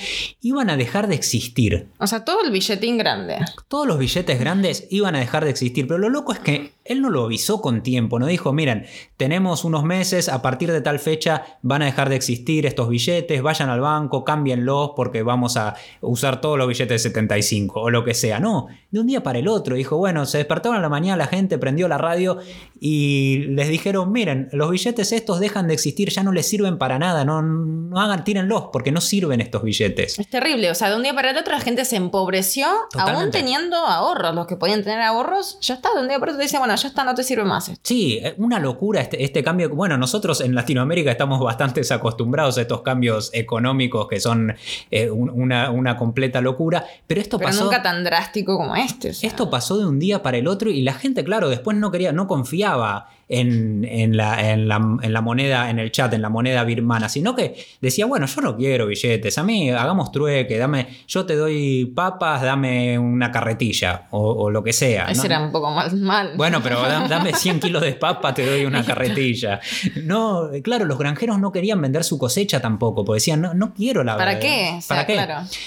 [0.42, 1.88] iban a dejar de existir.
[1.98, 3.38] O sea, todo el billetín grande.
[3.68, 7.02] Todos los billetes grandes iban a dejar de existir, pero lo loco es que él
[7.02, 10.98] no lo avisó con tiempo, no dijo, miren, tenemos unos meses, a partir de tal
[10.98, 15.74] fecha van a dejar de existir estos billetes, vayan al banco, cámbienlos porque vamos a
[16.00, 18.40] usar todos los billetes de 75 o lo que sea.
[18.40, 21.26] No, de un día para el otro dijo, bueno, se despertaron a la mañana la
[21.26, 22.38] gente, prendió la radio
[22.78, 26.98] y les dijeron, miren, los billetes estos dejan de existir, ya no les sirven para
[26.98, 30.18] nada, no, no hagan, tírenlos porque no sirven estos billetes.
[30.18, 33.30] Es terrible, o sea, de un día para el otro la gente se empobreció, aún
[33.30, 36.44] teniendo ahorros, los que podían tener ahorros, ya está, de un día para otro te
[36.44, 37.70] dicen, bueno, ya está, no te sirve más.
[37.82, 39.70] Sí, eh, una locura este, este, cambio.
[39.70, 44.54] Bueno, nosotros en Latinoamérica estamos bastante acostumbrados a estos cambios económicos que son
[44.90, 47.64] eh, una, completa locura, pero esto pero pasó...
[47.64, 49.10] nunca tan drástico como este.
[49.10, 52.12] Esto pasó de un día para el otro y la gente, claro, después no quería,
[52.12, 54.78] no confiaba en, la, en, la,
[55.20, 58.86] moneda, en el chat, en la moneda birmana, sino que decía, bueno, yo no quiero
[58.86, 64.62] billetes, a mí hagamos trueque, dame, yo te doy papas, dame una carretilla o, lo
[64.62, 65.06] que sea.
[65.06, 66.32] Ese era un poco mal, mal.
[66.36, 69.60] Bueno, pero dame 100 kilos de papas, te doy una carretilla.
[70.04, 74.04] No, claro, los granjeros no querían vender su cosecha tampoco, porque decían, no, no quiero
[74.04, 74.78] la ¿Para qué?
[74.86, 75.18] ¿Para qué?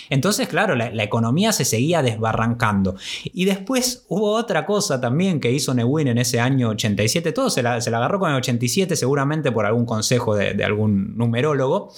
[0.10, 2.96] Entonces, claro, la, economía se seguía desbarrancando.
[3.24, 7.62] Y después hubo otra cosa también que hizo Neuwin en ese año 87, todo se
[7.62, 11.92] la, agarró con el 87 seguramente por algún consejo de, algún numerólogo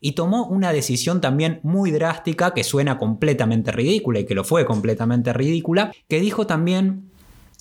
[0.00, 4.64] y tomó una decisión también muy drástica que suena completamente ridícula y que lo fue
[4.64, 7.10] completamente ridícula, que dijo también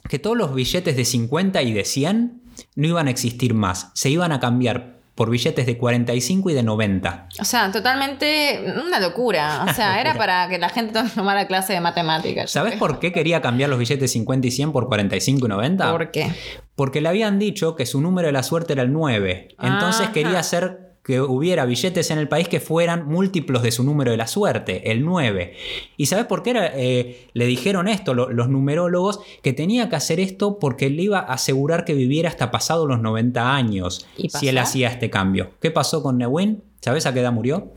[0.08, 2.41] que todos los billetes de 50 y de 100
[2.75, 6.63] no iban a existir más, se iban a cambiar por billetes de 45 y de
[6.63, 7.27] 90.
[7.41, 9.65] O sea, totalmente una locura.
[9.69, 12.49] O sea, era para que la gente tomara clase de matemáticas.
[12.49, 15.91] ¿Sabes por qué quería cambiar los billetes de 50 y 100 por 45 y 90?
[15.91, 16.32] ¿Por qué?
[16.73, 19.58] Porque le habían dicho que su número de la suerte era el 9.
[19.62, 24.12] Entonces quería hacer que hubiera billetes en el país que fueran múltiplos de su número
[24.12, 25.53] de la suerte, el 9.
[25.97, 29.19] ¿Y sabes por qué eh, le dijeron esto los numerólogos?
[29.41, 33.01] Que tenía que hacer esto porque le iba a asegurar que viviera hasta pasado los
[33.01, 35.51] 90 años si él hacía este cambio.
[35.62, 36.63] ¿Qué pasó con Newin?
[36.81, 37.71] ¿Sabes a qué edad murió?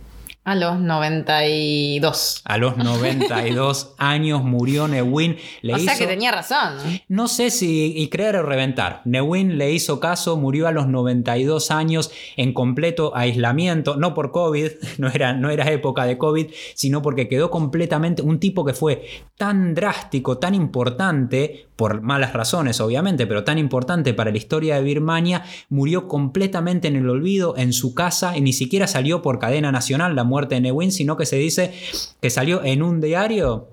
[0.44, 2.42] A los 92.
[2.44, 5.36] A los 92 años murió Newin.
[5.72, 6.78] o sea que tenía razón.
[7.06, 9.02] No sé si y creer o reventar.
[9.04, 14.70] Newin le hizo caso, murió a los 92 años en completo aislamiento, no por COVID,
[14.98, 19.06] no era, no era época de COVID, sino porque quedó completamente un tipo que fue
[19.36, 24.82] tan drástico, tan importante, por malas razones obviamente, pero tan importante para la historia de
[24.82, 29.72] Birmania, murió completamente en el olvido en su casa y ni siquiera salió por cadena
[29.72, 30.14] nacional.
[30.14, 31.72] La muerte de Newin, sino que se dice
[32.20, 33.68] que salió en un diario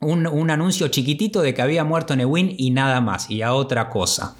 [0.00, 4.36] un, anuncio chiquitito de que había muerto Newin y nada más, y a otra cosa.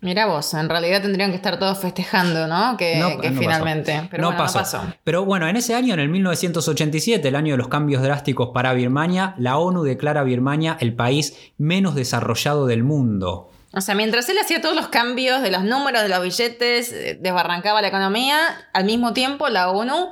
[0.00, 2.76] Mira vos, en realidad tendrían que estar todos festejando, ¿no?
[2.76, 3.02] Que,
[3.36, 4.06] finalmente.
[4.10, 4.80] Pero no, pasó.
[5.02, 8.72] Pero bueno, en ese año, en el 1987, el año de los cambios drásticos para
[8.74, 13.47] Birmania, la ONU declara a Birmania el país menos desarrollado del mundo.
[13.74, 17.18] O sea, mientras él hacía todos los cambios de los números de los billetes, eh,
[17.20, 18.38] desbarrancaba la economía,
[18.72, 20.08] al mismo tiempo la ONU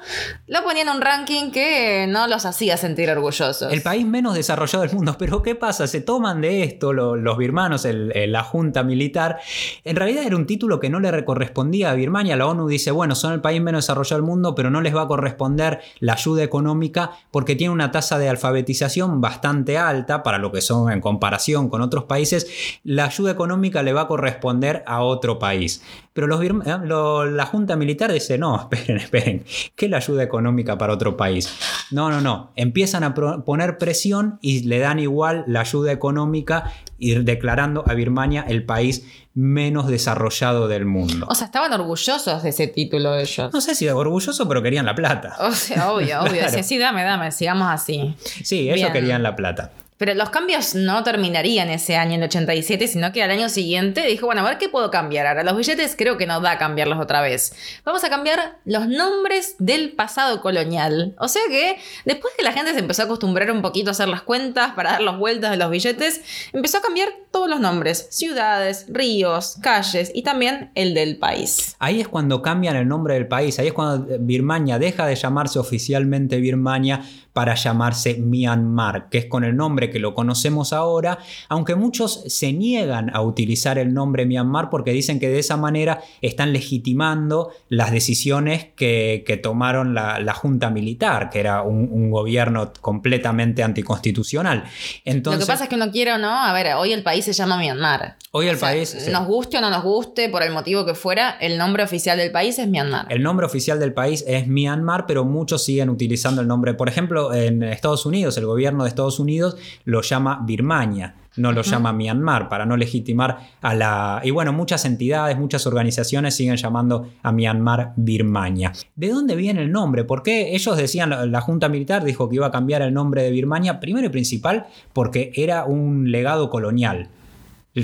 [0.47, 3.73] lo ponía en un ranking que no los hacía sentir orgullosos.
[3.73, 5.17] El país menos desarrollado del mundo.
[5.19, 5.87] Pero ¿qué pasa?
[5.87, 9.39] Se toman de esto los, birmanos, la junta militar.
[9.85, 12.37] En realidad era un título que no le correspondía a Birmania.
[12.37, 15.03] La ONU dice, bueno, son el país menos desarrollado del mundo, pero no les va
[15.03, 20.53] a corresponder la ayuda económica porque tiene una tasa de alfabetización bastante alta para lo
[20.53, 22.47] que son en comparación con otros países.
[22.85, 25.83] La ayuda económica económica le va a corresponder a otro país.
[26.13, 26.51] Pero los eh,
[26.85, 29.45] lo- la Junta Militar dice, no, esperen, esperen,
[29.77, 31.49] ¿qué es la ayuda económica para otro país?
[31.91, 32.51] No, no, no.
[32.57, 37.95] Empiezan a pro- poner presión y le dan igual la ayuda económica y declarando a
[37.95, 41.27] Birmania el país menos desarrollado del mundo.
[41.29, 43.53] O sea, estaban orgullosos de ese título ellos.
[43.53, 45.37] No sé si orgulloso, pero querían la plata.
[45.41, 46.41] O sea, obvio, obvio.
[46.47, 46.63] Claro.
[46.63, 48.15] Sí, dame, dame, sigamos así.
[48.19, 48.93] Sí, ellos Bien.
[48.93, 49.71] querían la plata.
[49.99, 54.27] Pero los cambios no terminarían ese año, el 87, sino que al año siguiente dijo,
[54.27, 55.27] bueno, a ver qué puedo cambiar.
[55.27, 57.55] Ahora, los billetes creo que no da cambiarlos otra vez.
[57.85, 61.15] Vamos a cambiar los nombres del pasado colonial.
[61.19, 64.09] O sea que después que la gente se empezó a acostumbrar un poquito a hacer
[64.09, 66.21] las cuentas para dar las vueltas de los billetes,
[66.53, 68.09] empezó a cambiar todos los nombres.
[68.11, 71.75] Ciudades, ríos, calles y también el del país.
[71.79, 75.59] Ahí es cuando cambian el nombre del país, ahí es cuando Birmania deja de llamarse
[75.59, 81.19] oficialmente Birmania para llamarse Myanmar, que es con el nombre que lo conocemos ahora,
[81.49, 86.01] aunque muchos se niegan a utilizar el nombre Myanmar porque dicen que de esa manera
[86.23, 92.11] están legitimando las decisiones que, que tomaron la, la Junta Militar, que era un, un
[92.11, 94.65] gobierno completamente anticonstitucional.
[95.05, 97.25] Entonces, Lo que pasa es que uno quiere o no, a ver, hoy el país
[97.25, 98.17] se llama Myanmar.
[98.33, 98.89] hoy el O sea, país...
[98.99, 99.11] sí.
[99.11, 102.31] Nos guste o no nos guste, por el motivo que fuera, el nombre oficial del
[102.33, 103.07] país es Myanmar.
[103.11, 106.75] El nombre oficial del país es Myanmar, pero muchos siguen utilizando el nombre.
[106.75, 111.15] Por ejemplo, en Estados Unidos, el gobierno de Estados Unidos lo llama Birmania.
[111.37, 114.23] No lo llama Myanmar para no legitimar a la...
[114.25, 118.73] Y bueno, muchas entidades, muchas organizaciones siguen llamando a Myanmar Birmania.
[118.95, 120.05] ¿De dónde viene el nombre?
[120.05, 123.23] ¿Por qué ellos decían, la- la Junta Militar dijo que iba a cambiar el nombre
[123.23, 123.81] de Birmania?
[123.81, 127.11] Primero y principal, porque era un legado colonial.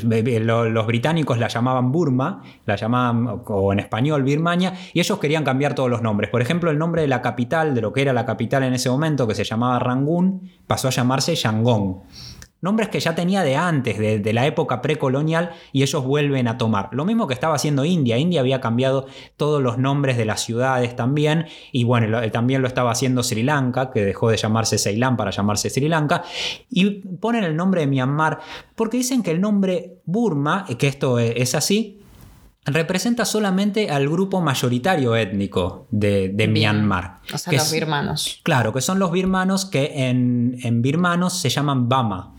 [0.01, 5.45] Lo- Los británicos la llamaban Burma, la llamaban, o en español, Birmania, y ellos querían
[5.45, 6.31] cambiar todos los nombres.
[6.31, 8.89] Por ejemplo, el nombre de la capital, de lo que era la capital en ese
[8.91, 12.01] momento, que se llamaba Rangún, pasó a llamarse Yangon.
[12.62, 16.57] Nombres que ya tenía de antes, de, de la época precolonial, y ellos vuelven a
[16.57, 16.88] tomar.
[16.92, 18.16] Lo mismo que estaba haciendo India.
[18.18, 22.68] India había cambiado todos los nombres de las ciudades también, y bueno, lo- también lo
[22.68, 26.22] estaba haciendo Sri Lanka, que dejó de llamarse Ceilán para llamarse Sri Lanka,
[26.70, 28.38] y ponen el nombre de Myanmar,
[28.77, 31.98] porque dicen que el nombre Burma, que esto e- es así,
[32.64, 36.33] representa solamente al grupo mayoritario étnico de.
[36.48, 37.18] Myanmar.
[37.35, 38.40] O sea, que los es- birmanos.
[38.44, 42.32] Claro, que son los birmanos que en, en birmanos se llaman Bama.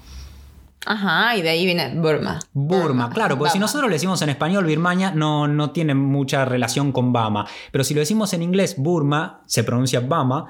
[0.85, 2.39] Ajá, y de ahí viene Burma.
[2.51, 6.91] Burma, claro, porque si nosotros le decimos en español Birmania, no, no tiene mucha relación
[6.91, 7.47] con Bama.
[7.71, 10.47] Pero si lo decimos en inglés Burma, se pronuncia Bama.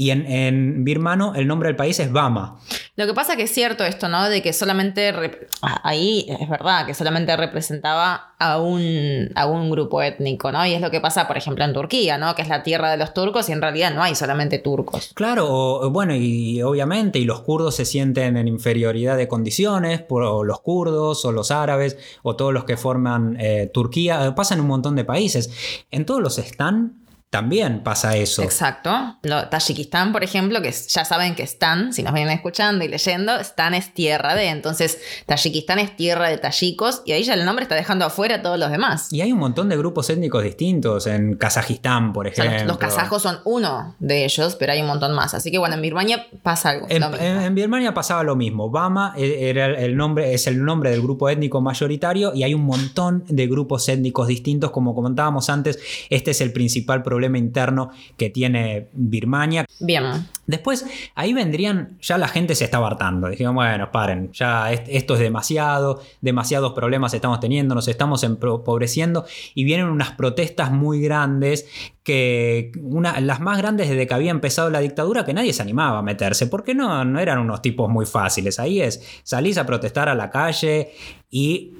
[0.00, 2.58] Y en, en birmano el nombre del país es Bama.
[2.96, 4.30] Lo que pasa que es cierto esto, ¿no?
[4.30, 5.12] De que solamente,
[5.60, 10.64] ah, ahí es verdad, que solamente representaba a un, a un grupo étnico, ¿no?
[10.64, 12.34] Y es lo que pasa, por ejemplo, en Turquía, ¿no?
[12.34, 15.12] Que es la tierra de los turcos y en realidad no hay solamente turcos.
[15.12, 20.44] Claro, bueno, y obviamente, y los kurdos se sienten en inferioridad de condiciones, por o
[20.44, 24.68] los kurdos, o los árabes, o todos los que forman eh, Turquía, pasa en un
[24.68, 25.84] montón de países.
[25.90, 26.99] En todos los están
[27.30, 28.42] también pasa eso.
[28.42, 28.90] Exacto.
[29.22, 33.36] Lo- Tayikistán, por ejemplo, que ya saben que están, si nos vienen escuchando y leyendo,
[33.36, 34.48] Stan es tierra de.
[34.48, 38.42] Entonces, Tayikistán es tierra de tayikos y ahí ya el nombre está dejando afuera a
[38.42, 39.12] todos los demás.
[39.12, 42.66] Y hay un montón de grupos étnicos distintos, en Kazajistán, por O sea, ejemplo.
[42.66, 45.32] los, los kazajos son uno de ellos, pero hay un montón más.
[45.32, 46.86] Así que bueno, en Birmania pasa algo.
[46.90, 48.70] En, en- en Birmania pasaba lo mismo.
[48.70, 52.64] Bama e- era el nombre, es el nombre del grupo étnico mayoritario y hay un
[52.64, 54.72] montón de grupos étnicos distintos.
[54.72, 55.78] Como comentábamos antes,
[56.10, 59.64] este es el principal problema interno que tiene Birmania.
[59.80, 60.04] Bien.
[60.46, 63.28] Después, ahí vendrían, ya la gente se estaba hartando.
[63.28, 69.24] Dijeron, bueno, paren, ya est- esto es demasiado, demasiados problemas estamos teniendo, nos estamos empobreciendo
[69.54, 71.66] y vienen unas protestas muy grandes
[72.02, 75.98] que una, las más grandes desde que había empezado la dictadura que nadie se animaba
[75.98, 78.58] a meterse, porque no, no eran unos tipos muy fáciles.
[78.58, 80.90] Ahí es, salís a protestar a la calle
[81.30, 81.74] y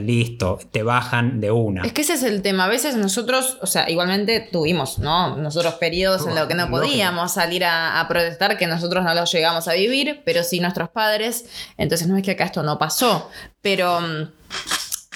[0.00, 1.82] listo, te bajan de una.
[1.82, 2.64] Es que ese es el tema.
[2.64, 5.36] A veces nosotros, o sea, igualmente tuvimos, ¿no?
[5.36, 9.32] Nosotros periodos en los que no podíamos salir a, a protestar, que nosotros no los
[9.32, 11.46] llegamos a vivir, pero sí nuestros padres.
[11.76, 13.30] Entonces no es que acá esto no pasó,
[13.62, 14.28] pero mm,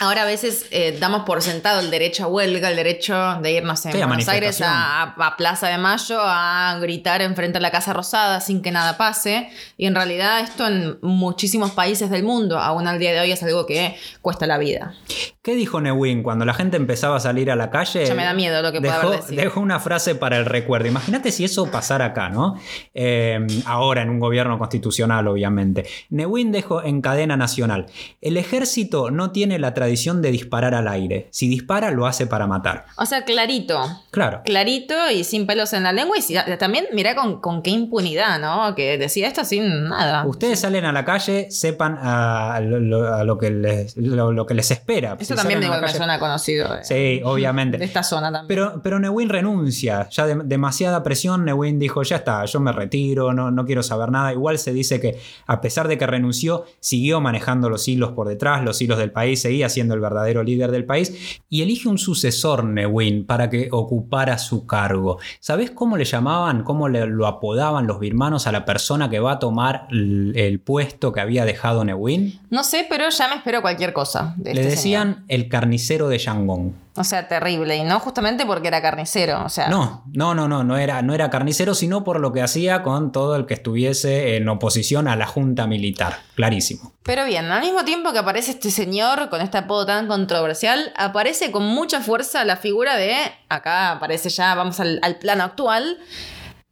[0.01, 3.85] ahora a veces eh, damos por sentado el derecho a huelga, el derecho de irnos
[3.85, 7.71] en Sí, a Buenos Aires a, a Plaza de Mayo a gritar enfrente a la
[7.71, 9.51] Casa Rosada sin que nada pase.
[9.77, 13.43] Y en realidad esto en muchísimos países del mundo, aún al día de hoy, es
[13.43, 14.95] algo que cuesta la vida.
[15.43, 18.07] ¿Qué dijo Newin cuando la gente empezaba a salir a la calle?
[18.07, 20.89] Ya me da miedo lo que pueda dejó, haber dejó una frase para el recuerdo.
[20.89, 22.57] Imagínate si eso pasara acá, ¿no?
[22.95, 25.87] Eh, ahora en un gobierno constitucional, obviamente.
[26.09, 27.87] Newin dejó en cadena nacional.
[28.23, 31.27] El ejército no tiene la tradición tradición de disparar al aire.
[31.33, 32.87] Si dispara, lo hace para matar.
[32.97, 33.77] O sea, clarito.
[34.13, 34.43] Claro.
[34.45, 36.17] Clarito y sin pelos en la lengua.
[36.17, 38.75] Y si- también, mirá con, con qué impunidad, ¿no?
[38.77, 40.25] Que decía esto sin nada.
[40.27, 44.47] Ustedes salen a la calle, sepan a lo, lo- a lo que, les, lo, lo
[44.47, 45.17] que les espera.
[45.19, 46.73] Esto Si también me, la me calle- suena conocido.
[46.77, 47.77] de- Sí, obviamente.
[47.79, 48.47] De esta zona también.
[48.47, 53.33] Pero, pero Neuwin renuncia, ya de- demasiada presión, Neuwin dijo, ya está, yo me retiro,
[53.33, 54.33] no, no quiero saber nada.
[54.33, 58.63] Igual se dice que a pesar de que renunció, siguió manejando los hilos por detrás,
[58.63, 62.65] los hilos del país, seguía siendo el verdadero líder del país y elige un sucesor,
[62.65, 65.19] Neuwin, para que ocupara su cargo.
[65.41, 69.33] ¿Sabés cómo le llamaban, cómo le- lo apodaban los birmanos a la persona que va
[69.33, 72.39] a tomar el, el puesto que había dejado Neuwin?
[72.51, 74.35] No sé, pero ya me espero cualquier cosa.
[74.37, 76.75] de Le este decían el carnicero de Yangon.
[76.97, 77.77] O sea, terrible.
[77.77, 79.45] Y no justamente porque era carnicero.
[79.45, 82.43] O sea, No, no, no, no, no era, no era carnicero, sino por lo que
[82.43, 86.19] hacía con todo el que estuviese en oposición a la junta militar.
[86.35, 86.93] Clarísimo.
[87.03, 91.51] Pero bien, al mismo tiempo que aparece este señor con este apodo tan controversial, aparece
[91.53, 93.15] con mucha fuerza la figura de,
[93.49, 95.99] acá aparece ya, vamos al, al plano actual,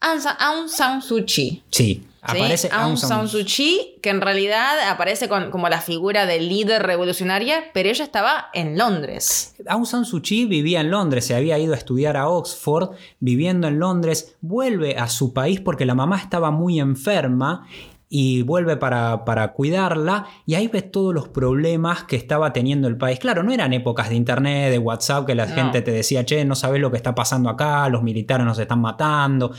[0.01, 1.65] Aung San Suu Kyi.
[1.71, 2.37] Sí, ¿sí?
[2.37, 6.83] aparece Aung San Suu Kyi, que en realidad aparece con- como la figura del líder
[6.83, 9.55] revolucionaria, pero ella estaba en Londres.
[9.67, 13.69] Aung San Suu Kyi vivía en Londres, se había ido a estudiar a Oxford, viviendo
[13.69, 17.67] en Londres, vuelve a su país porque la mamá estaba muy enferma
[18.11, 22.97] y vuelve para, para cuidarla y ahí ves todos los problemas que estaba teniendo el
[22.97, 23.19] país.
[23.19, 25.55] Claro, no eran épocas de internet, de WhatsApp, que la No.
[25.55, 28.81] gente te decía, che, no sabes lo que está pasando acá, los militares nos están
[28.81, 29.53] matando.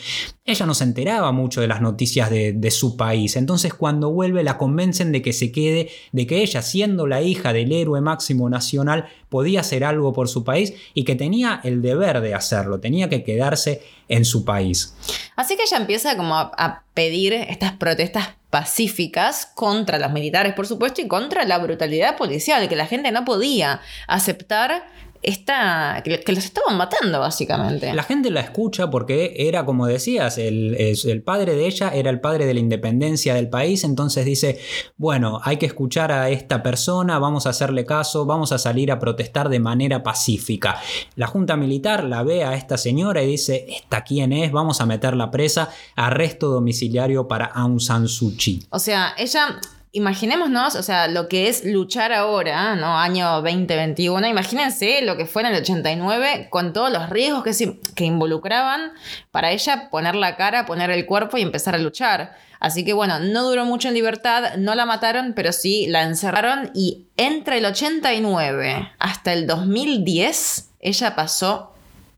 [0.45, 3.35] Ella no se enteraba mucho de las noticias de, de su país.
[3.35, 7.53] Entonces cuando vuelve la convencen de que se quede, de que ella, siendo la hija
[7.53, 12.19] del héroe máximo nacional, podía hacer algo por su país y que tenía el deber
[12.21, 14.95] de hacerlo, tenía que quedarse en su país.
[15.35, 20.67] Así que ella empieza como a, a pedir estas protestas pacíficas contra los militares, por
[20.67, 24.87] supuesto, y contra la brutalidad policial, que la gente no podía aceptar
[25.21, 27.93] esta, que, los estaban matando, básicamente.
[27.93, 32.21] La gente la escucha porque era, como decías, el, el padre de ella era el
[32.21, 34.59] padre de la independencia del país, entonces dice,
[34.97, 38.99] bueno, hay que escuchar a esta persona, vamos a hacerle caso, vamos a salir a
[38.99, 40.79] protestar de manera pacífica.
[41.15, 44.51] La junta militar la ve a esta señora y dice, ¿esta quién es?
[44.51, 48.63] Vamos a meterla presa, arresto domiciliario para Aung San Suu Kyi.
[48.69, 49.59] O sea, ella,
[49.91, 52.97] imaginémonos, o sea, lo que es luchar ahora, ¿no?
[52.99, 57.79] Año 2021, imagínense lo que fue en el 89 con todos los riesgos que, se-
[57.95, 58.91] que involucraban
[59.31, 62.35] para ella poner la cara, poner el cuerpo y empezar a luchar.
[62.59, 66.71] Así que bueno, no duró mucho en libertad, no la mataron, pero sí la encerraron
[66.75, 71.73] y entre el 89 hasta el 2010 ella pasó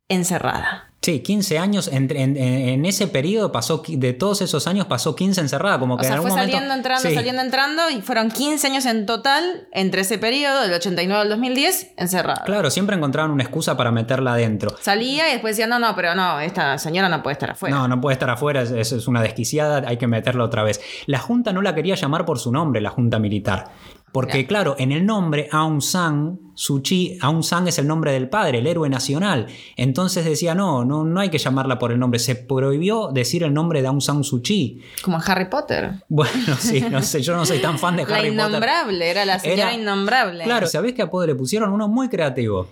[0.10, 0.91] encerrada.
[1.04, 5.42] Sí, 15 años, en, en- en ese periodo pasó, de todos esos años pasó 15
[5.42, 6.54] encerrada, como que O sea, en algún fue momento...
[6.54, 7.16] saliendo, entrando, Sí.
[7.16, 11.94] saliendo, entrando y fueron 15 años en total entre ese periodo, del 89 al 2010,
[11.98, 12.44] encerrada.
[12.46, 14.76] Claro, siempre encontraban una excusa para meterla adentro.
[14.80, 17.76] Salía y después decía, no, no, pero no, esta señora no puede estar afuera.
[17.76, 20.82] No, no puede estar afuera, es- es una desquiciada, hay que meterla otra vez.
[21.08, 23.72] La Junta no la quería llamar por su nombre, la Junta Militar.
[24.12, 28.28] Porque, claro, en el nombre Aung San Suu Kyi, Aung San es el nombre del
[28.30, 29.48] padre, el héroe nacional.
[29.78, 32.20] Entonces decía, no, no, no hay que llamarla por el nombre.
[32.20, 34.82] Se prohibió decir el nombre de Aung San Suu Kyi.
[35.02, 36.04] Como en Harry Potter.
[36.10, 38.34] Bueno, sí, no sé, yo no soy tan fan de Harry Potter.
[38.34, 40.44] innombrable, era la señora Era- innombrable.
[40.44, 41.72] Claro, ¿sabés qué apodo le pusieron?
[41.72, 42.68] Uno muy creativo.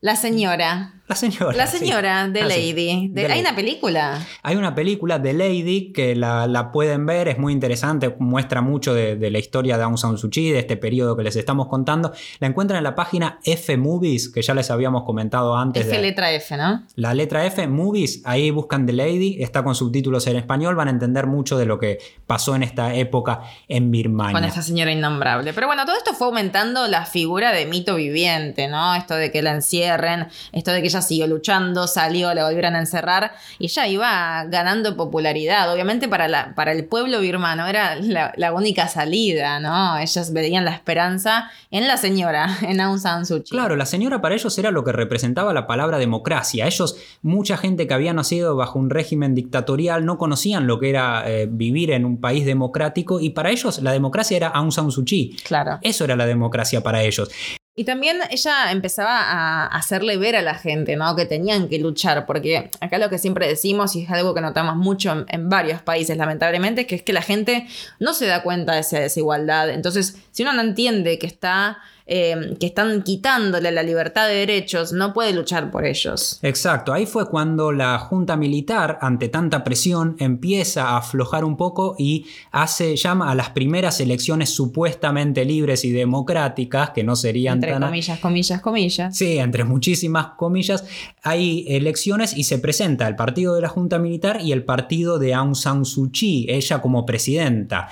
[0.00, 0.95] La señora.
[1.08, 1.56] La señora.
[1.56, 1.78] La sí.
[1.78, 2.72] señora de Ah, sí.
[2.72, 3.08] Lady.
[3.08, 3.40] De- The hay Lady.
[3.40, 4.26] una película.
[4.42, 8.92] Hay una película de Lady que la, la pueden ver, es muy interesante, muestra mucho
[8.92, 11.68] de, de la historia de Aung San Suu Kyi, de este periodo que les estamos
[11.68, 12.12] contando.
[12.40, 15.86] La encuentran en la página F Movies, que ya les habíamos comentado antes.
[15.86, 16.84] F de, letra F, ¿no?
[16.96, 20.90] la letra F, Movies, ahí buscan The Lady, está con subtítulos en español, van a
[20.90, 24.32] entender mucho de lo que pasó en esta época en Birmania.
[24.32, 25.52] Con esta señora innombrable.
[25.52, 28.94] Pero bueno, todo esto fue aumentando la figura de mito viviente, ¿no?
[28.96, 32.78] Esto de que la encierren, esto de que ella siguió luchando, salió, la volvieron a
[32.78, 35.72] encerrar y ella iba ganando popularidad.
[35.72, 39.98] Obviamente para, la, para el pueblo birmano era la, la única salida, ¿no?
[39.98, 43.50] Ellas veían la esperanza en la señora, en Aung San Suu Kyi.
[43.50, 46.66] Claro, la señora para ellos era lo que representaba la palabra democracia.
[46.66, 51.24] Ellos, mucha gente que había nacido bajo un régimen dictatorial, no conocían lo que era
[51.26, 55.04] eh, vivir en un país democrático y para ellos la democracia era Aung San Suu
[55.04, 55.36] Kyi.
[55.44, 55.78] Claro.
[55.82, 57.30] Eso era la democracia para ellos.
[57.78, 61.14] Y también ella empezaba a hacerle ver a la gente, ¿no?
[61.14, 64.76] Que tenían que luchar, porque acá lo que siempre decimos, y es algo que notamos
[64.76, 67.66] mucho en, en varios países, lamentablemente, que es que la gente
[68.00, 69.68] no se da cuenta de esa desigualdad.
[69.68, 74.92] Entonces, si uno no entiende que está eh, que están quitándole la libertad de derechos,
[74.92, 76.38] no puede luchar por ellos.
[76.42, 81.96] Exacto, ahí fue cuando la Junta Militar, ante tanta presión, empieza a aflojar un poco
[81.98, 87.72] y hace, llama a las primeras elecciones supuestamente libres y democráticas, que no serían Entre
[87.72, 87.82] tan...
[87.82, 89.16] comillas, comillas, comillas.
[89.16, 90.84] Sí, entre muchísimas comillas,
[91.22, 95.34] hay elecciones y se presenta el partido de la Junta Militar y el partido de
[95.34, 97.88] Aung San Suu Kyi, ella como presidenta.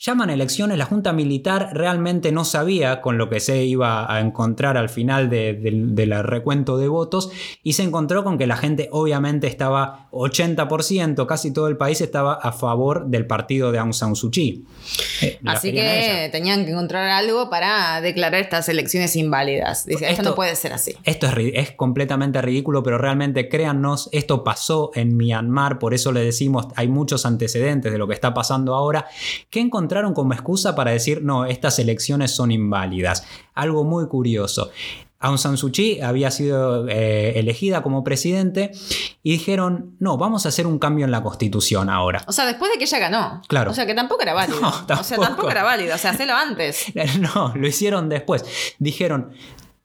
[0.00, 4.76] Llaman elecciones, la Junta Militar realmente no sabía con lo que se iba a encontrar
[4.76, 7.30] al final del recuento de votos
[7.64, 12.34] y se encontró con que la gente obviamente estaba 80%, casi todo el país estaba
[12.34, 14.64] a favor del partido de Aung San Suu Kyi.
[15.20, 19.84] Eh, Así que tenían que encontrar algo para declarar estas elecciones inválidas.
[19.84, 20.94] Dice, esto, no puede ser así.
[21.02, 26.20] Esto es, es completamente ridículo, pero realmente créannos, esto pasó en Myanmar, por eso le
[26.20, 29.06] decimos, hay muchos antecedentes de lo que está pasando ahora,
[29.50, 29.58] que
[29.88, 33.24] encontraron como excusa para decir, no, estas elecciones son inválidas.
[33.54, 34.70] Algo muy curioso.
[35.18, 38.70] Aung San Suu Kyi había sido eh, elegida como presidente
[39.22, 42.22] y dijeron, no, vamos a hacer un cambio en la constitución ahora.
[42.26, 43.42] O sea, después de que ella ganó.
[43.48, 43.70] Claro.
[43.70, 44.60] O sea, que tampoco era válido.
[45.00, 45.94] O sea, tampoco era válido.
[45.94, 46.92] O sea, hacelo antes.
[47.20, 48.44] No, lo hicieron después.
[48.78, 49.32] Dijeron,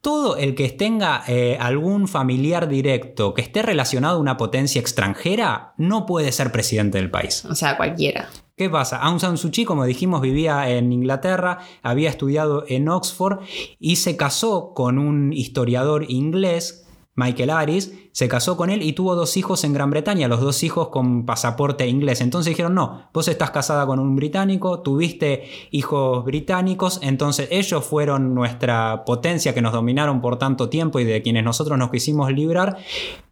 [0.01, 5.73] todo el que tenga eh, algún familiar directo que esté relacionado a una potencia extranjera
[5.77, 7.45] no puede ser presidente del país.
[7.45, 8.27] O sea, cualquiera.
[8.55, 8.97] ¿Qué pasa?
[9.01, 13.39] Aung San Suu Kyi, como dijimos, vivía en Inglaterra, había estudiado en Oxford
[13.79, 16.82] y se casó con un historiador inglés
[17.15, 20.63] Michael Aris, se casó con él y tuvo dos hijos en Gran Bretaña, los dos
[20.63, 22.21] hijos con pasaporte inglés.
[22.21, 28.33] Entonces dijeron, no, vos estás casada con un británico, tuviste hijos británicos, entonces ellos fueron
[28.33, 32.77] nuestra potencia que nos dominaron por tanto tiempo y de quienes nosotros nos quisimos librar.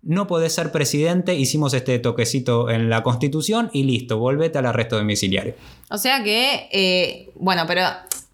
[0.04, 4.98] No podés ser presidente, hicimos este toquecito en la constitución y listo, volvete al arresto
[4.98, 5.56] domiciliario.
[5.90, 7.82] O sea que, eh, bueno, pero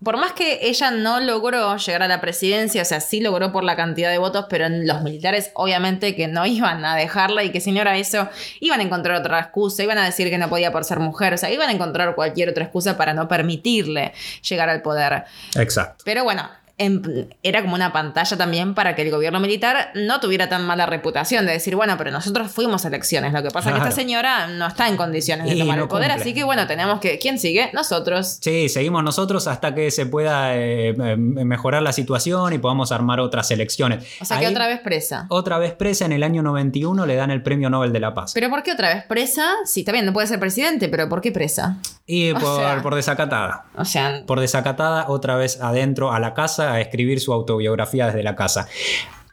[0.04, 3.64] por más que ella no logró llegar a la presidencia, o sea, sí logró por
[3.64, 7.62] la cantidad de votos, pero los militares obviamente que no iban a dejarla y que
[7.62, 8.30] si no era eso,
[8.60, 11.38] iban a encontrar otra excusa, iban a decir que no podía por ser mujer, o
[11.38, 14.14] sea, iban a encontrar cualquier otra excusa para no permitirle
[14.48, 15.26] llegar al poder.
[15.56, 16.04] Exacto.
[16.06, 16.48] Pero bueno,
[16.78, 21.48] era como una pantalla también para que el gobierno militar no tuviera tan mala reputación
[21.48, 23.34] de decir, bueno, pero nosotros fuimos a elecciones.
[23.34, 26.12] Lo que pasa es que esta señora no está en condiciones de tomar el poder,
[26.12, 27.18] así que bueno, tenemos que.
[27.18, 27.72] ¿Quién sigue?
[27.74, 28.38] Nosotros.
[28.42, 33.20] Sí, seguimos nosotros hasta que se pueda eh, eh, mejorar la situación y podamos armar
[33.22, 34.06] otras elecciones.
[34.22, 35.26] O sea que otra vez presa.
[35.30, 38.34] Otra vez presa, en el año 91 le dan el premio Nobel de la Paz.
[38.36, 39.52] ¿Pero por qué otra vez presa?
[39.66, 41.78] Sí, está bien, no puede ser presidente, pero ¿por qué presa?
[42.06, 43.66] Y por, por desacatada.
[43.76, 44.24] O sea.
[44.28, 48.68] Por desacatada, otra vez adentro a la casa a escribir su autobiografía desde la casa.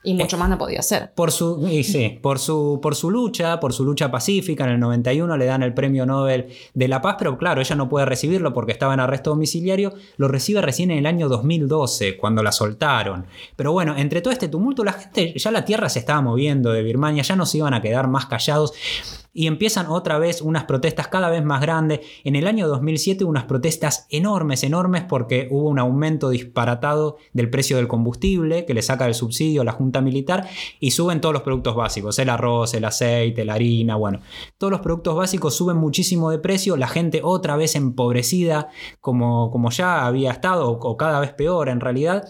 [0.06, 1.12] Y mucho más no podía ser.
[1.14, 5.36] Por su, sí, por, su, por su lucha, por su lucha pacífica, en el 91
[5.38, 8.72] le dan el premio Nobel de la Paz, pero claro, ella no puede recibirlo porque
[8.72, 13.24] estaba en arresto domiciliario, lo recibe recién en el año 2012, cuando la soltaron.
[13.56, 16.82] Pero bueno, entre todo este tumulto, la gente, ya la tierra se estaba moviendo de
[16.82, 18.74] Birmania, ya no se iban a quedar más callados
[19.34, 22.00] y empiezan otra vez unas protestas cada vez más grandes.
[22.22, 27.76] En el año 2007 unas protestas enormes, enormes porque hubo un aumento disparatado del precio
[27.76, 31.42] del combustible que le saca el subsidio a la Junta Militar y suben todos los
[31.42, 34.20] productos básicos, el arroz, el aceite, la harina, bueno,
[34.56, 38.68] todos los productos básicos suben muchísimo de precio, la gente otra vez empobrecida
[39.00, 42.28] como, como ya había estado o cada vez peor en realidad.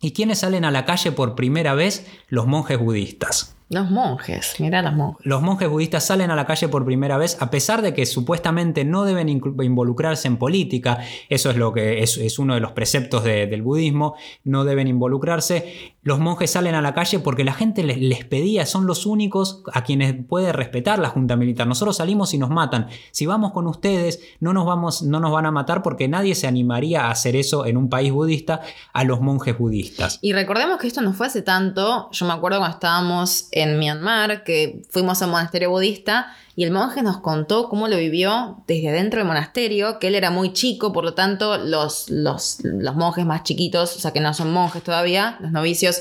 [0.00, 2.06] ¿Y quiénes salen a la calle por primera vez?
[2.28, 3.59] Los monjes budistas.
[3.72, 5.24] Los monjes, mira los monjes.
[5.24, 8.84] Los monjes budistas salen a la calle por primera vez, a pesar de que supuestamente
[8.84, 10.98] no deben involucrarse en política.
[11.28, 14.16] Eso es lo que es, uno de los preceptos del budismo.
[14.42, 15.94] No deben involucrarse.
[16.02, 19.62] Los monjes salen a la calle porque la gente les, les, pedía, son los únicos
[19.72, 21.66] a quienes puede respetar la junta militar.
[21.66, 22.88] Nosotros salimos y nos matan.
[23.10, 26.46] Si vamos con ustedes, no nos, vamos, no nos van a matar porque nadie se
[26.46, 28.60] animaría a hacer eso en un país budista
[28.94, 30.18] a los monjes budistas.
[30.22, 32.08] Y recordemos que esto no fue hace tanto.
[32.12, 36.70] Yo me acuerdo cuando estábamos en Myanmar, que fuimos a un monasterio budista y el
[36.70, 40.92] monje nos contó cómo lo vivió desde adentro del monasterio, que él era muy chico,
[40.92, 44.82] por lo tanto los, los, los monjes más chiquitos, o sea que no son monjes
[44.82, 46.00] todavía, los novicios,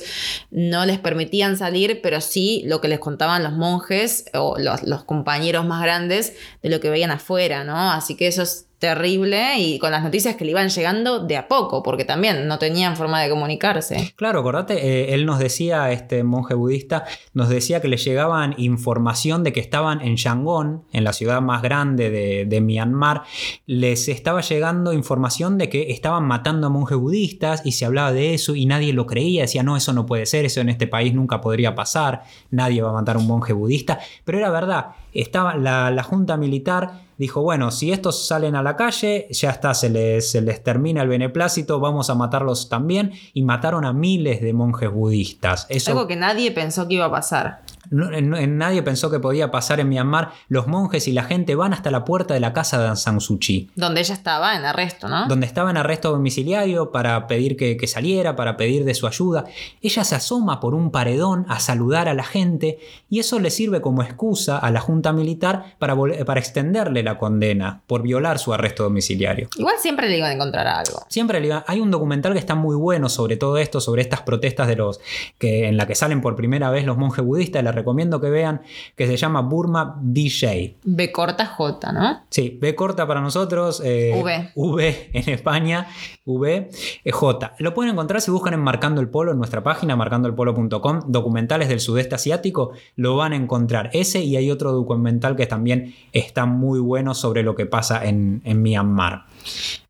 [0.51, 5.03] no les permitían salir, pero sí lo que les contaban los monjes o los, los
[5.03, 7.91] compañeros más grandes de lo que veían afuera, ¿no?
[7.91, 11.49] Así que eso es terrible y con las noticias que le iban llegando de a
[11.49, 14.13] poco, porque también no tenían forma de comunicarse.
[14.15, 17.03] Claro, acordate, eh, él nos decía, este monje budista,
[17.33, 21.61] nos decía que le llegaban información de que estaban en Yangon, en la ciudad más
[21.61, 23.23] grande de, Myanmar,
[23.65, 28.33] les estaba llegando información de que estaban matando a monjes budistas y se hablaba de
[28.33, 31.13] eso y nadie lo creía, decía, no, eso no puede ser, eso en este país
[31.13, 35.55] nunca podría pasar, nadie va a matar a un monje budista, pero era verdad, estaba
[35.55, 39.89] la, la junta militar dijo, bueno, si estos salen a la calle, ya está, se
[39.89, 44.53] les, se les termina el beneplácito, vamos a matarlos también, y mataron a miles de
[44.53, 45.67] monjes budistas.
[45.69, 47.61] Eso, Algo que nadie pensó que iba a pasar.
[47.89, 50.31] No- en- nadie pensó que podía pasar en Myanmar.
[50.47, 53.19] Los monjes y la gente van hasta la puerta de la casa de Aung San
[53.21, 55.27] Suu Kyi Donde ella estaba en arresto, ¿no?
[55.27, 59.45] donde estaba en arresto domiciliario para pedir que, que saliera, para pedir de su ayuda.
[59.81, 62.79] Ella se asoma por un paredón a saludar a la gente
[63.09, 65.95] y eso le sirve como excusa a la junta militar para,
[66.39, 69.49] extenderle la condena por violar su arresto domiciliario.
[69.57, 71.03] Igual siempre le iban a encontrar algo.
[71.09, 74.21] Siempre le iba- hay un documental que está muy bueno sobre todo esto, sobre estas
[74.21, 74.99] protestas de los
[75.37, 77.63] que en la que salen por primera vez los monjes budistas.
[77.63, 78.61] Les recomiendo que vean
[78.95, 80.77] que se llama Burma DJ.
[80.83, 82.21] B corta J, ¿no?
[82.29, 83.81] Sí, B corta para nosotros.
[83.83, 84.51] eh, V.
[84.55, 85.87] V en España,
[86.25, 86.69] V,
[87.03, 87.55] eh, J.
[87.59, 91.79] Lo pueden encontrar si buscan en Marcando el Polo en nuestra página, marcandoelpolo.com, documentales del
[91.79, 93.89] sudeste asiático, lo van a encontrar.
[93.93, 98.41] Ese y hay otro documental que también está muy bueno sobre lo que pasa en,
[98.43, 99.25] en Myanmar.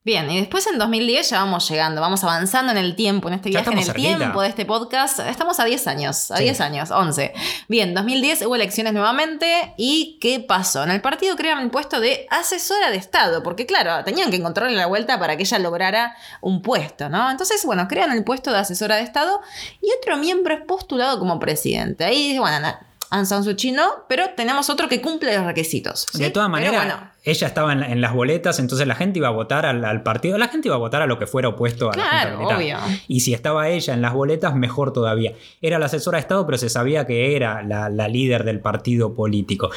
[0.05, 3.49] Bien, y después en 2010 ya vamos llegando, vamos avanzando en el tiempo, en este
[3.49, 4.17] viaje en el cerquita.
[4.17, 5.19] tiempo de este podcast.
[5.19, 6.43] Estamos a 10 años, a Sí.
[6.43, 7.33] 10 años, 11.
[7.67, 10.83] Bien, 2010 hubo elecciones nuevamente y ¿qué pasó?
[10.83, 14.77] En el partido crearon el puesto de asesora de Estado, porque claro, tenían que encontrarle
[14.77, 17.29] la vuelta para que ella lograra un puesto, ¿no?
[17.29, 19.41] Entonces, bueno, crean el puesto de asesora de Estado
[19.81, 22.05] y otro miembro es postulado como presidente.
[22.05, 22.67] Ahí, bueno,
[23.11, 26.05] Aung San Suu Kyi no, pero tenemos otro que cumple los requisitos.
[26.11, 26.19] ¿sí?
[26.21, 29.31] De todas maneras, bueno, ella estaba en, en las boletas, entonces la gente iba a
[29.31, 31.95] votar al, al partido, la gente iba a votar a lo que fuera opuesto a
[31.95, 32.83] la Claro, Junta Militar.
[32.87, 32.97] obvio.
[33.07, 35.33] Y si estaba ella en las boletas, mejor todavía.
[35.61, 39.15] Era la asesora de Estado, pero se sabía que era la, la líder del partido
[39.15, 39.69] político.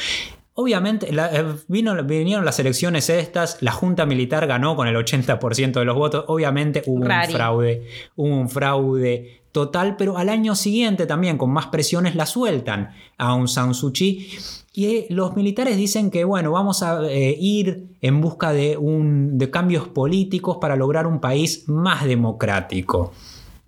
[0.55, 5.72] Obviamente, la- eh, vino, vinieron las elecciones estas, la Junta Militar ganó con el 80%
[5.72, 7.28] de los votos, obviamente hubo Rari.
[7.28, 12.26] un fraude, hubo un fraude total, pero al año siguiente también con más presiones la
[12.26, 14.26] sueltan a Aung San Suu Kyi.
[14.74, 19.36] Y eh, los militares dicen que, bueno, vamos a eh, ir en busca de, un,
[19.36, 23.12] de cambios políticos para lograr un país más democrático.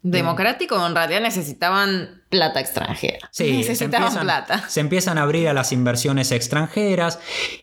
[0.05, 3.29] Democrático en realidad necesitaban plata extranjera.
[3.33, 4.69] Sí, se necesitaban empiezan, plata.
[4.69, 7.19] se empiezan a abrir a las inversiones extranjeras.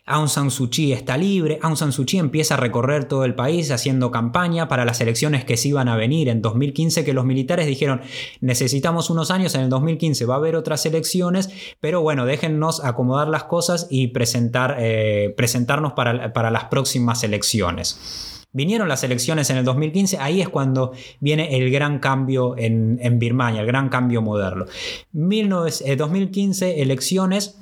[0.06, 1.60] Aung San Suu Kyi está libre.
[1.62, 5.44] Aung San Suu Kyi empieza a recorrer todo el país haciendo campaña para las elecciones
[5.44, 8.00] que se iban a venir en 2015, que los militares dijeron,
[8.40, 13.28] necesitamos unos años, en el 2015 va a haber otras elecciones, pero bueno, déjennos acomodar
[13.28, 18.31] las cosas y presentar, eh, presentarnos para, para las próximas elecciones.
[18.54, 23.18] Vinieron las elecciones en el 2015, ahí es cuando viene el gran cambio en, en
[23.18, 24.66] Birmania, el gran cambio moderno.
[25.12, 27.58] 19 eh, 2015, elecciones.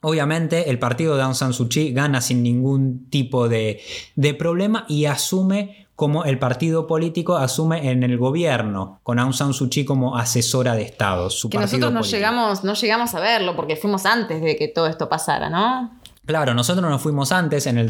[0.00, 3.80] Obviamente el partido de Aung San Suu Kyi gana sin ningún tipo de,
[4.16, 9.52] de problema y asume como el partido político asume en el gobierno, con Aung San
[9.52, 11.30] Suu Kyi como asesora de Estado.
[11.30, 12.16] Su Que nosotros no político.
[12.16, 15.90] llegamos, no llegamos a verlo porque fuimos antes de que todo esto pasara, ¿no?
[16.26, 17.88] Claro, nosotros nos fuimos antes, en el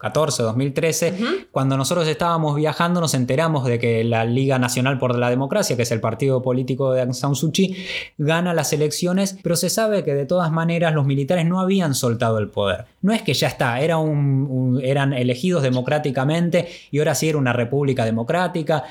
[0.00, 1.14] 2014, 2013,
[1.50, 5.82] cuando nosotros estábamos viajando nos enteramos de que la Liga Nacional por la Democracia, que
[5.82, 7.76] es el partido político de Aung San Suu Kyi,
[8.16, 12.38] gana las elecciones, pero se sabe que de todas maneras los militares no habían soltado
[12.38, 12.84] el poder.
[13.02, 17.38] No es que ya está, era un- un- eran elegidos democráticamente y ahora sí era
[17.38, 18.84] una república democrática.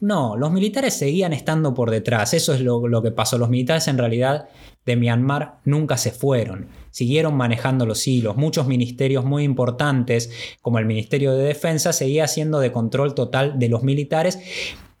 [0.00, 2.32] No, los militares seguían estando por detrás.
[2.34, 3.36] Eso es lo, lo que pasó.
[3.36, 4.48] Los militares en realidad
[4.86, 6.68] de Myanmar nunca se fueron.
[6.90, 8.36] Siguieron manejando los hilos.
[8.36, 10.30] Muchos ministerios muy importantes,
[10.62, 14.38] como el Ministerio de Defensa, seguía siendo de control total de los militares.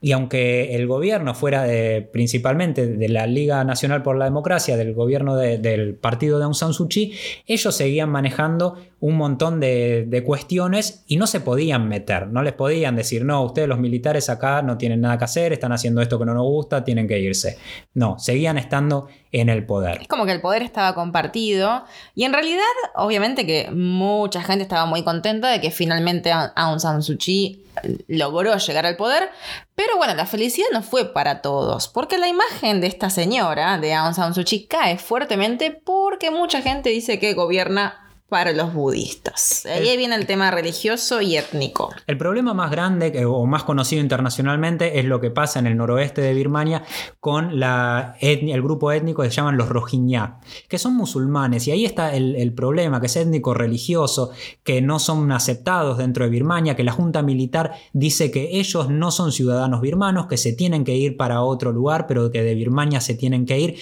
[0.00, 1.66] Y aunque el gobierno fuera
[2.12, 6.54] principalmente de la Liga Nacional por la Democracia, del gobierno de- del partido de Aung
[6.54, 7.14] San Suu Kyi,
[7.48, 12.52] ellos seguían manejando un montón de, de cuestiones y no se podían meter, no les
[12.52, 16.18] podían decir, no, ustedes los militares acá no tienen nada que hacer, están haciendo esto
[16.18, 17.58] que no nos gusta, tienen que irse.
[17.94, 20.02] No, seguían estando en el poder.
[20.02, 21.84] Es como que el poder estaba compartido
[22.16, 22.64] y en realidad,
[22.96, 27.64] obviamente que mucha gente estaba muy contenta de que finalmente Aung San Suu Kyi
[28.08, 29.28] logró llegar al poder,
[29.76, 33.94] pero bueno, la felicidad no fue para todos, porque la imagen de esta señora, de
[33.94, 39.64] Aung San Suu Kyi, cae fuertemente porque mucha gente dice que gobierna para los budistas.
[39.66, 41.90] Ahí viene el tema religioso y étnico.
[42.06, 45.76] El problema más grande que- o más conocido internacionalmente es lo que pasa en el
[45.76, 46.82] noroeste de Birmania
[47.20, 51.66] con la etnia- el grupo étnico que se llaman los Rohingya, que son musulmanes.
[51.68, 54.30] Y ahí está el, el problema, que es étnico religioso,
[54.62, 59.10] que no son aceptados dentro de Birmania, que la junta militar dice que ellos no
[59.10, 63.00] son ciudadanos birmanos, que se tienen que ir para otro lugar, pero que de Birmania
[63.00, 63.76] se tienen que ir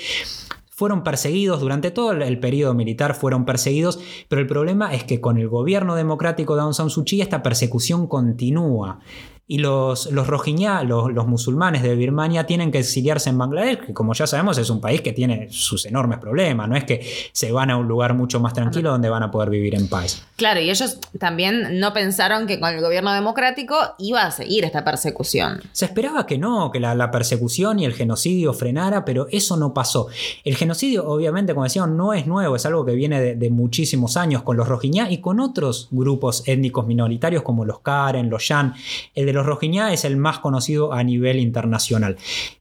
[0.76, 3.98] fueron perseguidos durante todo el- periodo militar, fueron perseguidos,
[4.28, 7.42] pero el problema es que con el gobierno democrático de Aung San Suu Kyi esta
[7.42, 9.00] persecución continúa.
[9.48, 13.94] Y los, los rojiñá, los, los, musulmanes de Birmania, tienen que exiliarse en Bangladesh, que
[13.94, 17.52] como ya sabemos es un país que tiene sus enormes problemas, no es que se
[17.52, 20.24] van a un lugar mucho más tranquilo donde van a poder vivir en paz.
[20.34, 24.84] Claro, y ellos también no pensaron que con el gobierno democrático iba a seguir esta
[24.84, 25.60] persecución.
[25.70, 29.72] Se esperaba que no, que la, la persecución y el genocidio frenara, pero eso no
[29.72, 30.08] pasó.
[30.44, 34.16] El genocidio, obviamente, como decíamos, no es nuevo, es algo que viene de, de muchísimos
[34.16, 38.74] años con los rojiñá y con otros grupos étnicos minoritarios como los Karen, los Yan.
[39.14, 42.16] El de los Rohingya es el más conocido a nivel internacional.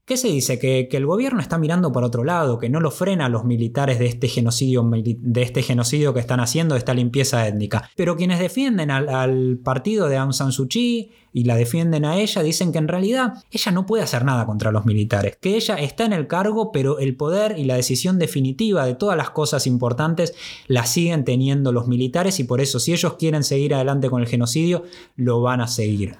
[0.05, 0.59] ¿Qué se dice?
[0.59, 3.97] Que, el gobierno está mirando por otro lado, que no lo frena a los militares
[3.97, 7.89] de este genocidio, de este genocidio que están haciendo, de esta limpieza étnica.
[7.95, 12.17] Pero quienes defienden al, al partido de Aung San Suu Kyi y la defienden a
[12.17, 15.75] ella, dicen que en realidad ella no puede hacer nada contra los militares, que ella
[15.75, 19.67] está en el cargo, pero el poder y la decisión definitiva de todas las cosas
[19.67, 20.33] importantes
[20.67, 24.27] la siguen teniendo los militares y por eso si ellos quieren seguir adelante con el
[24.27, 24.83] genocidio,
[25.15, 26.15] lo van a seguir.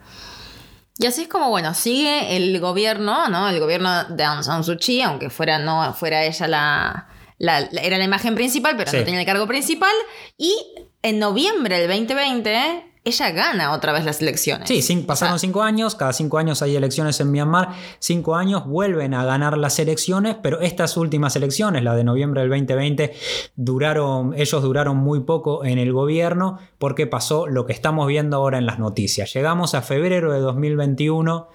[0.97, 3.49] Y así es como, bueno, sigue el gobierno, ¿no?
[3.49, 7.81] El gobierno de Aung San Suu Kyi, aunque fuera, no fuera ella la, la, la
[7.81, 8.97] era la imagen principal, pero sí.
[8.97, 9.93] no tenía el cargo principal.
[10.37, 10.55] Y
[11.01, 14.67] en noviembre del 2020 ella gana otra vez las elecciones.
[14.67, 18.65] Sí, pasaron o sea, cinco años, cada cinco años hay elecciones en Myanmar, cinco años
[18.65, 23.13] vuelven a ganar las elecciones, pero estas últimas elecciones, la de noviembre del 2020,
[23.55, 28.57] duraron, ellos duraron muy poco en el gobierno porque pasó lo que estamos viendo ahora
[28.57, 29.31] en las noticias.
[29.33, 31.47] Llegamos a febrero de 2021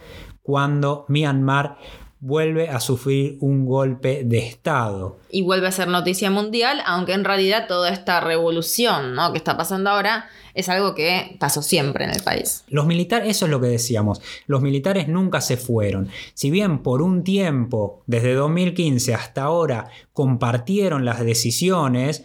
[0.42, 1.78] cuando Myanmar
[2.20, 5.18] vuelve a sufrir un golpe de Estado.
[5.30, 9.32] Y vuelve a ser noticia mundial, aunque en realidad toda esta revolución ¿no?
[9.32, 12.64] que está pasando ahora es algo que pasó siempre en el país.
[12.68, 16.08] Los militares, eso es lo que decíamos, los militares nunca se fueron.
[16.34, 22.24] Si bien por un tiempo, desde 2015 hasta ahora, compartieron las decisiones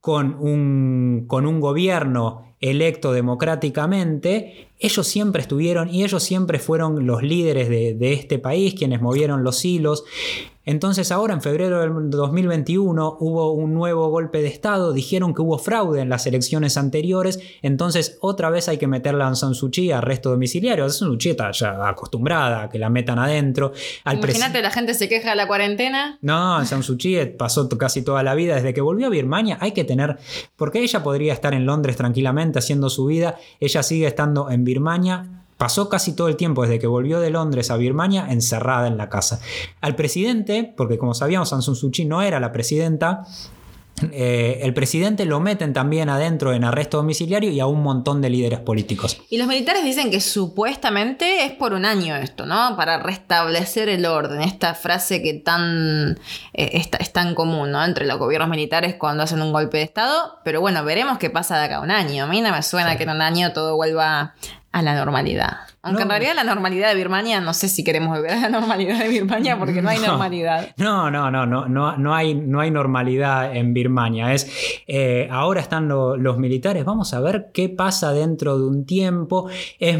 [0.00, 7.22] con un, con un gobierno electo democráticamente, ellos siempre estuvieron y ellos siempre fueron los
[7.22, 10.04] líderes de, de, este país, quienes movieron los hilos.
[10.66, 15.58] Entonces ahora en febrero del 2021 hubo un nuevo golpe de Estado, dijeron que hubo
[15.58, 19.90] fraude en las elecciones anteriores, entonces otra vez hay que meterla a San Suu Kyi
[19.90, 20.88] a arresto domiciliario.
[20.90, 23.72] San Suu Kyi está ya acostumbrada a que la metan adentro.
[24.04, 26.18] Al Imagínate, la gente se queja de la cuarentena.
[26.20, 29.72] No, San Suu Kyi pasó casi toda la vida, desde que volvió a Birmania hay
[29.72, 30.18] que tener,
[30.56, 35.40] porque ella podría estar en Londres tranquilamente haciendo su vida, ella sigue estando en Birmania
[35.60, 39.10] Pasó casi todo el tiempo desde que volvió de Londres a Birmania encerrada en la
[39.10, 39.42] casa.
[39.82, 43.26] Al presidente, porque como sabíamos, Aung San Suu Kyi no era la presidenta,
[44.10, 48.30] eh, el presidente lo meten también adentro en arresto domiciliario y a un montón de
[48.30, 49.20] líderes políticos.
[49.28, 52.74] Y los militares dicen que supuestamente es por un año esto, ¿no?
[52.74, 54.40] Para restablecer el orden.
[54.40, 56.18] Esta frase que tan
[56.54, 57.84] eh, es, es, tan común, ¿no?
[57.84, 60.38] Entre los gobiernos militares cuando hacen un golpe de Estado.
[60.42, 62.24] Pero bueno, veremos qué pasa de acá a un año.
[62.24, 62.96] A mí no me suena sí.
[62.96, 64.34] que en un año todo vuelva
[64.72, 65.58] a la normalidad.
[65.82, 66.04] Aunque no.
[66.04, 69.08] en realidad la normalidad de Birmania, no sé si queremos volver a la normalidad de
[69.08, 70.68] Birmania porque no hay no, normalidad.
[70.76, 74.32] No, no, no, no, no, no, hay, no hay normalidad en Birmania.
[74.32, 74.50] Es,
[74.86, 79.48] eh, ahora están lo, los militares, vamos a ver qué pasa dentro de un tiempo.
[79.78, 79.98] Es,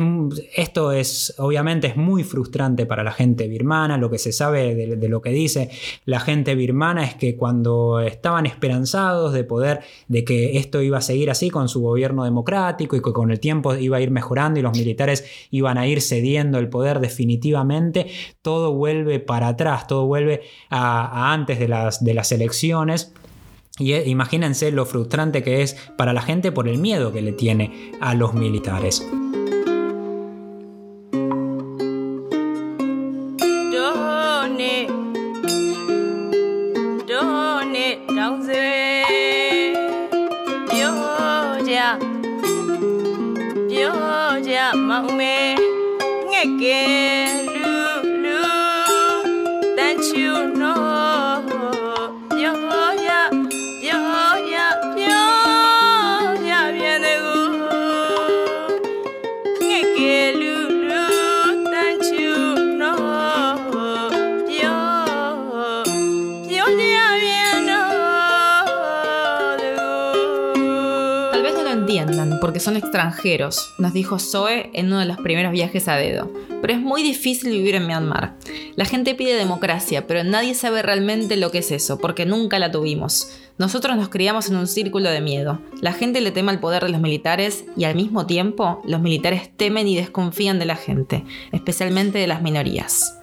[0.54, 3.96] esto es, obviamente, es muy frustrante para la gente birmana.
[3.96, 5.70] Lo que se sabe de, de lo que dice
[6.04, 11.02] la gente birmana es que cuando estaban esperanzados de poder, de que esto iba a
[11.02, 14.59] seguir así con su gobierno democrático y que con el tiempo iba a ir mejorando
[14.60, 18.06] y los militares iban a ir cediendo el poder definitivamente,
[18.42, 23.12] todo vuelve para atrás, todo vuelve a, antes de las, de las elecciones.
[23.78, 27.32] Y eh, imagínense lo frustrante que es para la gente por el miedo que le
[27.32, 29.06] tiene a los militares.
[45.00, 45.54] nặng mê
[46.30, 47.09] nghe kề
[72.60, 76.30] son extranjeros, nos dijo Zoe en uno de los primeros viajes a dedo.
[76.60, 78.34] Pero es muy difícil vivir en Myanmar.
[78.76, 82.70] La gente pide democracia, pero nadie sabe realmente lo que es eso, porque nunca la
[82.70, 83.32] tuvimos.
[83.58, 85.60] Nosotros nos criamos en un círculo de miedo.
[85.80, 89.50] La gente le teme al poder de los militares y al mismo tiempo los militares
[89.56, 93.16] temen y desconfían de la gente, especialmente de las minorías.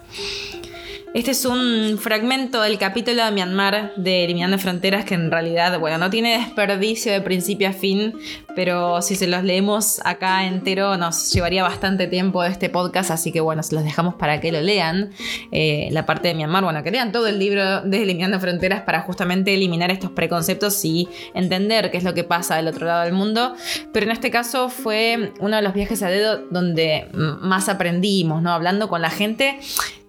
[1.14, 5.96] Este es un fragmento del capítulo de Myanmar de Eliminando Fronteras que en realidad, bueno,
[5.96, 8.12] no tiene desperdicio de principio a fin,
[8.58, 13.40] pero si se los leemos acá entero nos llevaría bastante tiempo este podcast, así que
[13.40, 15.12] bueno, se los dejamos para que lo lean.
[15.52, 19.02] Eh, la parte de Myanmar, bueno, que lean todo el libro de Eliminando Fronteras para
[19.02, 23.12] justamente eliminar estos preconceptos y entender qué es lo que pasa del otro lado del
[23.12, 23.54] mundo.
[23.92, 28.50] Pero en este caso fue uno de los viajes a dedo donde más aprendimos, ¿no?
[28.50, 29.60] Hablando con la gente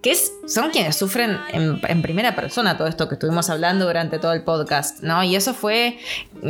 [0.02, 4.32] que es, son quienes sufren en, primera persona todo esto que estuvimos hablando durante todo
[4.32, 5.22] el podcast, ¿no?
[5.22, 5.98] Y eso fue,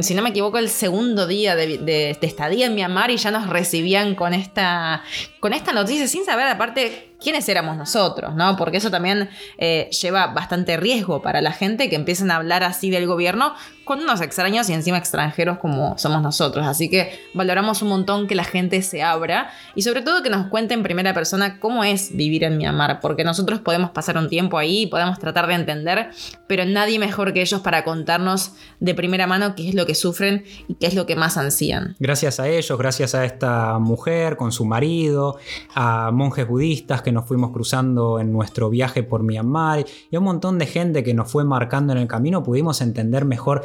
[0.03, 4.15] si no me equivoco, el segundo día de, estadía en Myanmar y ya nos recibían
[4.15, 5.03] con esta,
[5.41, 8.57] con esta noticia sin saber aparte quiénes éramos nosotros, ¿no?
[8.57, 9.29] Porque eso también
[9.59, 13.55] eh, lleva bastante riesgo para la gente que empiecen a hablar así del gobierno
[13.91, 16.65] con unos extraños y encima extranjeros como somos nosotros.
[16.65, 20.47] Así que valoramos un montón que la gente se abra y sobre todo que nos
[20.47, 24.59] cuente en primera persona cómo es vivir en Myanmar, porque nosotros podemos pasar un tiempo
[24.59, 26.11] ahí, podemos tratar de entender,
[26.47, 30.45] pero nadie mejor que ellos para contarnos de primera mano qué es lo que sufren
[30.69, 31.97] y qué es lo que más ansían.
[31.99, 35.37] Gracias a ellos, gracias a esta mujer con su marido,
[35.75, 40.27] a monjes budistas que nos fuimos cruzando en nuestro viaje por Myanmar y a un
[40.27, 43.65] montón de gente que nos fue marcando en el camino, pudimos entender mejor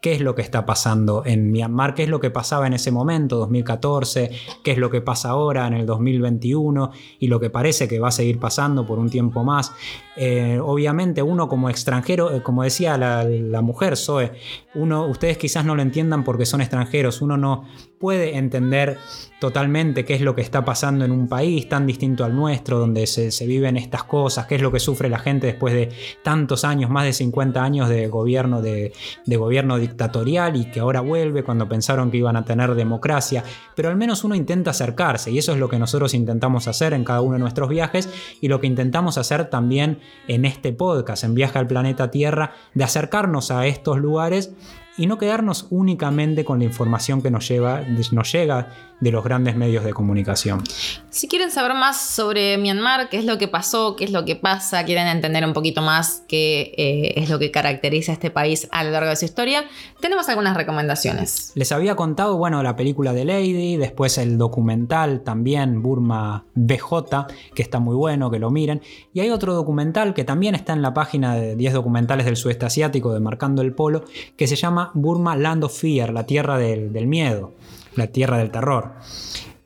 [0.00, 2.90] qué es lo que está pasando en Myanmar, qué es lo que pasaba en ese
[2.90, 4.30] momento, 2014,
[4.62, 8.08] qué es lo que pasa ahora en el 2021 y lo que parece que va
[8.08, 9.72] a seguir pasando por un tiempo más.
[10.16, 14.32] Eh, obviamente uno como extranjero, eh, como decía la, mujer Zoe,
[14.74, 17.64] uno, ustedes quizás no lo entiendan porque son extranjeros, uno no
[18.00, 18.98] puede entender
[19.40, 23.06] totalmente qué es lo que está pasando en un país tan distinto al nuestro, donde
[23.06, 25.90] se, viven estas cosas, qué es lo que sufre la gente después de
[26.24, 28.92] tantos años, más de 50 años de gobierno, de,
[29.26, 33.42] gobierno dictatorial y que ahora vuelve cuando pensaron que iban a tener democracia,
[33.74, 37.04] pero al menos uno intenta acercarse y eso es lo que nosotros intentamos hacer en
[37.04, 38.08] cada uno de nuestros viajes
[38.40, 42.84] y lo que intentamos hacer también en este podcast, en Viaje al Planeta Tierra, de
[42.84, 44.52] acercarnos a estos lugares
[44.98, 47.82] y no quedarnos únicamente con la información que nos, lleva,
[48.12, 48.68] nos llega
[49.00, 50.62] de los grandes medios de comunicación.
[51.10, 54.34] Si quieren saber más sobre Myanmar, qué es lo que pasó, qué es lo que
[54.34, 58.68] pasa, quieren entender un poquito más qué eh, es lo que caracteriza a este país
[58.72, 59.64] a lo largo de su historia,
[60.00, 61.52] tenemos algunas recomendaciones.
[61.54, 67.62] Les había contado, bueno, la película de Lady, después el documental también, Burma BJ, que
[67.62, 68.82] está muy bueno, que lo miren.
[69.12, 72.66] Y hay otro documental que también está en la página de 10 documentales del sudeste
[72.66, 74.04] asiático de Marcando el Polo,
[74.36, 77.54] que se llama Burma Land of Fear, la tierra del miedo
[77.98, 78.92] la tierra del terror.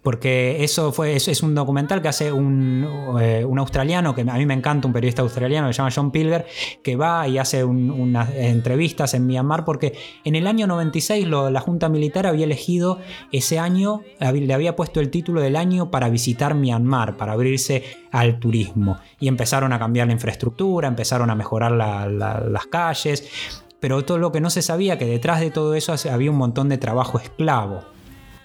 [0.03, 4.47] Porque eso, fue, es un documental que hace un, eh, un, australiano, que a mí
[4.47, 6.45] me encanta, un periodista australiano que se llama John Pilger,
[6.83, 9.93] que va y hace unas entrevistas en Myanmar, porque
[10.25, 12.99] en el año 96 la Junta Militar había elegido
[13.31, 18.41] ese año, le había puesto el título del año para visitar Myanmar, para abrirse al
[18.41, 18.99] turismo.
[19.21, 24.41] Y empezaron a cambiar la infraestructura, empezaron a mejorar las calles, pero todo lo que
[24.41, 27.83] no se sabía, que detrás de todo eso había un montón de trabajo esclavo.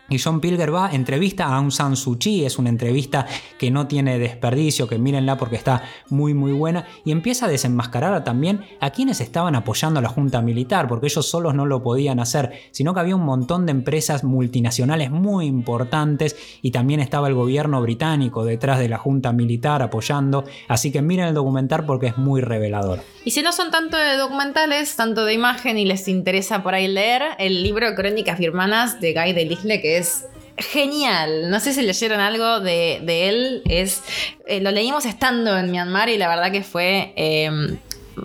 [0.09, 3.25] Y John Pilger va, entrevista a Aung San Suu Kyi, es una entrevista
[3.57, 8.23] que no tiene desperdicio, que mírenla porque está muy muy buena, y empieza a desenmascarar
[8.23, 12.21] también a quienes estaban apoyando a la Junta Militar, porque ellos solos no lo podían
[12.21, 17.33] hacer, sino que había un montón de empresas multinacionales muy importantes y también estaba el
[17.33, 22.17] gobierno británico detrás de la Junta Militar apoyando, así que miren el documental porque es
[22.17, 23.01] muy revelador.
[23.25, 26.87] Y si no son tanto de documentales, tanto de imagen y les interesa por ahí
[26.87, 30.25] leer, el libro Crónicas Birmanas de Guy Delisle, que es
[30.57, 31.49] genial.
[31.49, 33.61] No sé si leyeron algo de, él.
[33.69, 34.01] Es,
[34.47, 37.77] eh, lo leímos estando en Myanmar y la verdad que fue em,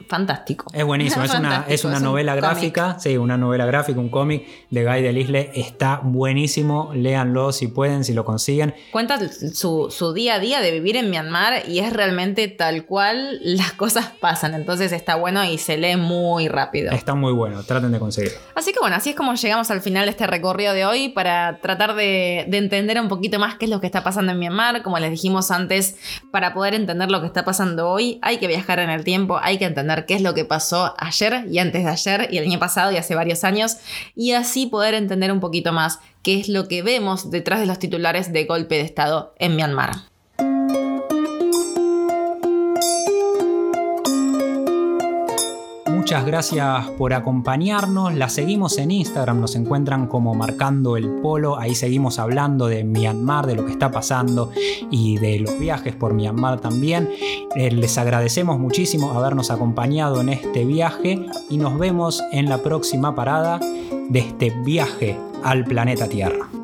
[0.09, 0.67] fantástico.
[0.73, 4.85] Es buenísimo, es, una, es una novela gráfica, sí, una novela gráfica, un cómic de
[4.85, 5.51] Guy Delisle.
[5.55, 8.75] Está buenísimo, léanlo si pueden, si lo consiguen.
[8.91, 13.73] Cuenta su, día a día de vivir en Myanmar y es realmente tal cual las
[13.73, 14.55] cosas pasan.
[14.55, 16.93] Entonces está bueno y se lee muy rápido.
[16.93, 18.39] Está muy bueno, traten de conseguirlo.
[18.55, 21.59] Así que bueno, así es como llegamos al final de este recorrido de hoy para
[21.61, 24.83] tratar de, de entender un poquito más qué es lo que está pasando en Myanmar.
[24.83, 25.97] Como les dijimos antes,
[26.31, 29.59] para poder entender lo que está pasando hoy, hay que viajar en el tiempo, hay
[29.59, 32.59] que entender qué es lo que pasó ayer y antes de ayer y el año
[32.59, 33.77] pasado y hace varios años
[34.15, 37.79] y así poder entender un poquito más qué es lo que vemos detrás de los
[37.79, 40.12] titulares de golpe de Estado en Myanmar.
[46.13, 48.15] Muchas gracias por acompañarnos.
[48.15, 51.59] La seguimos en Instagram, nos encuentran como marcando el polo.
[51.59, 54.51] Ahí seguimos hablando de Myanmar, de lo que está pasando
[54.91, 57.09] y de los viajes por Myanmar también.
[57.57, 63.15] Eh, les agradecemos muchísimo habernos acompañado en este viaje y nos vemos en la próxima
[63.15, 63.59] parada
[64.11, 66.62] de este viaje al planeta Tierra.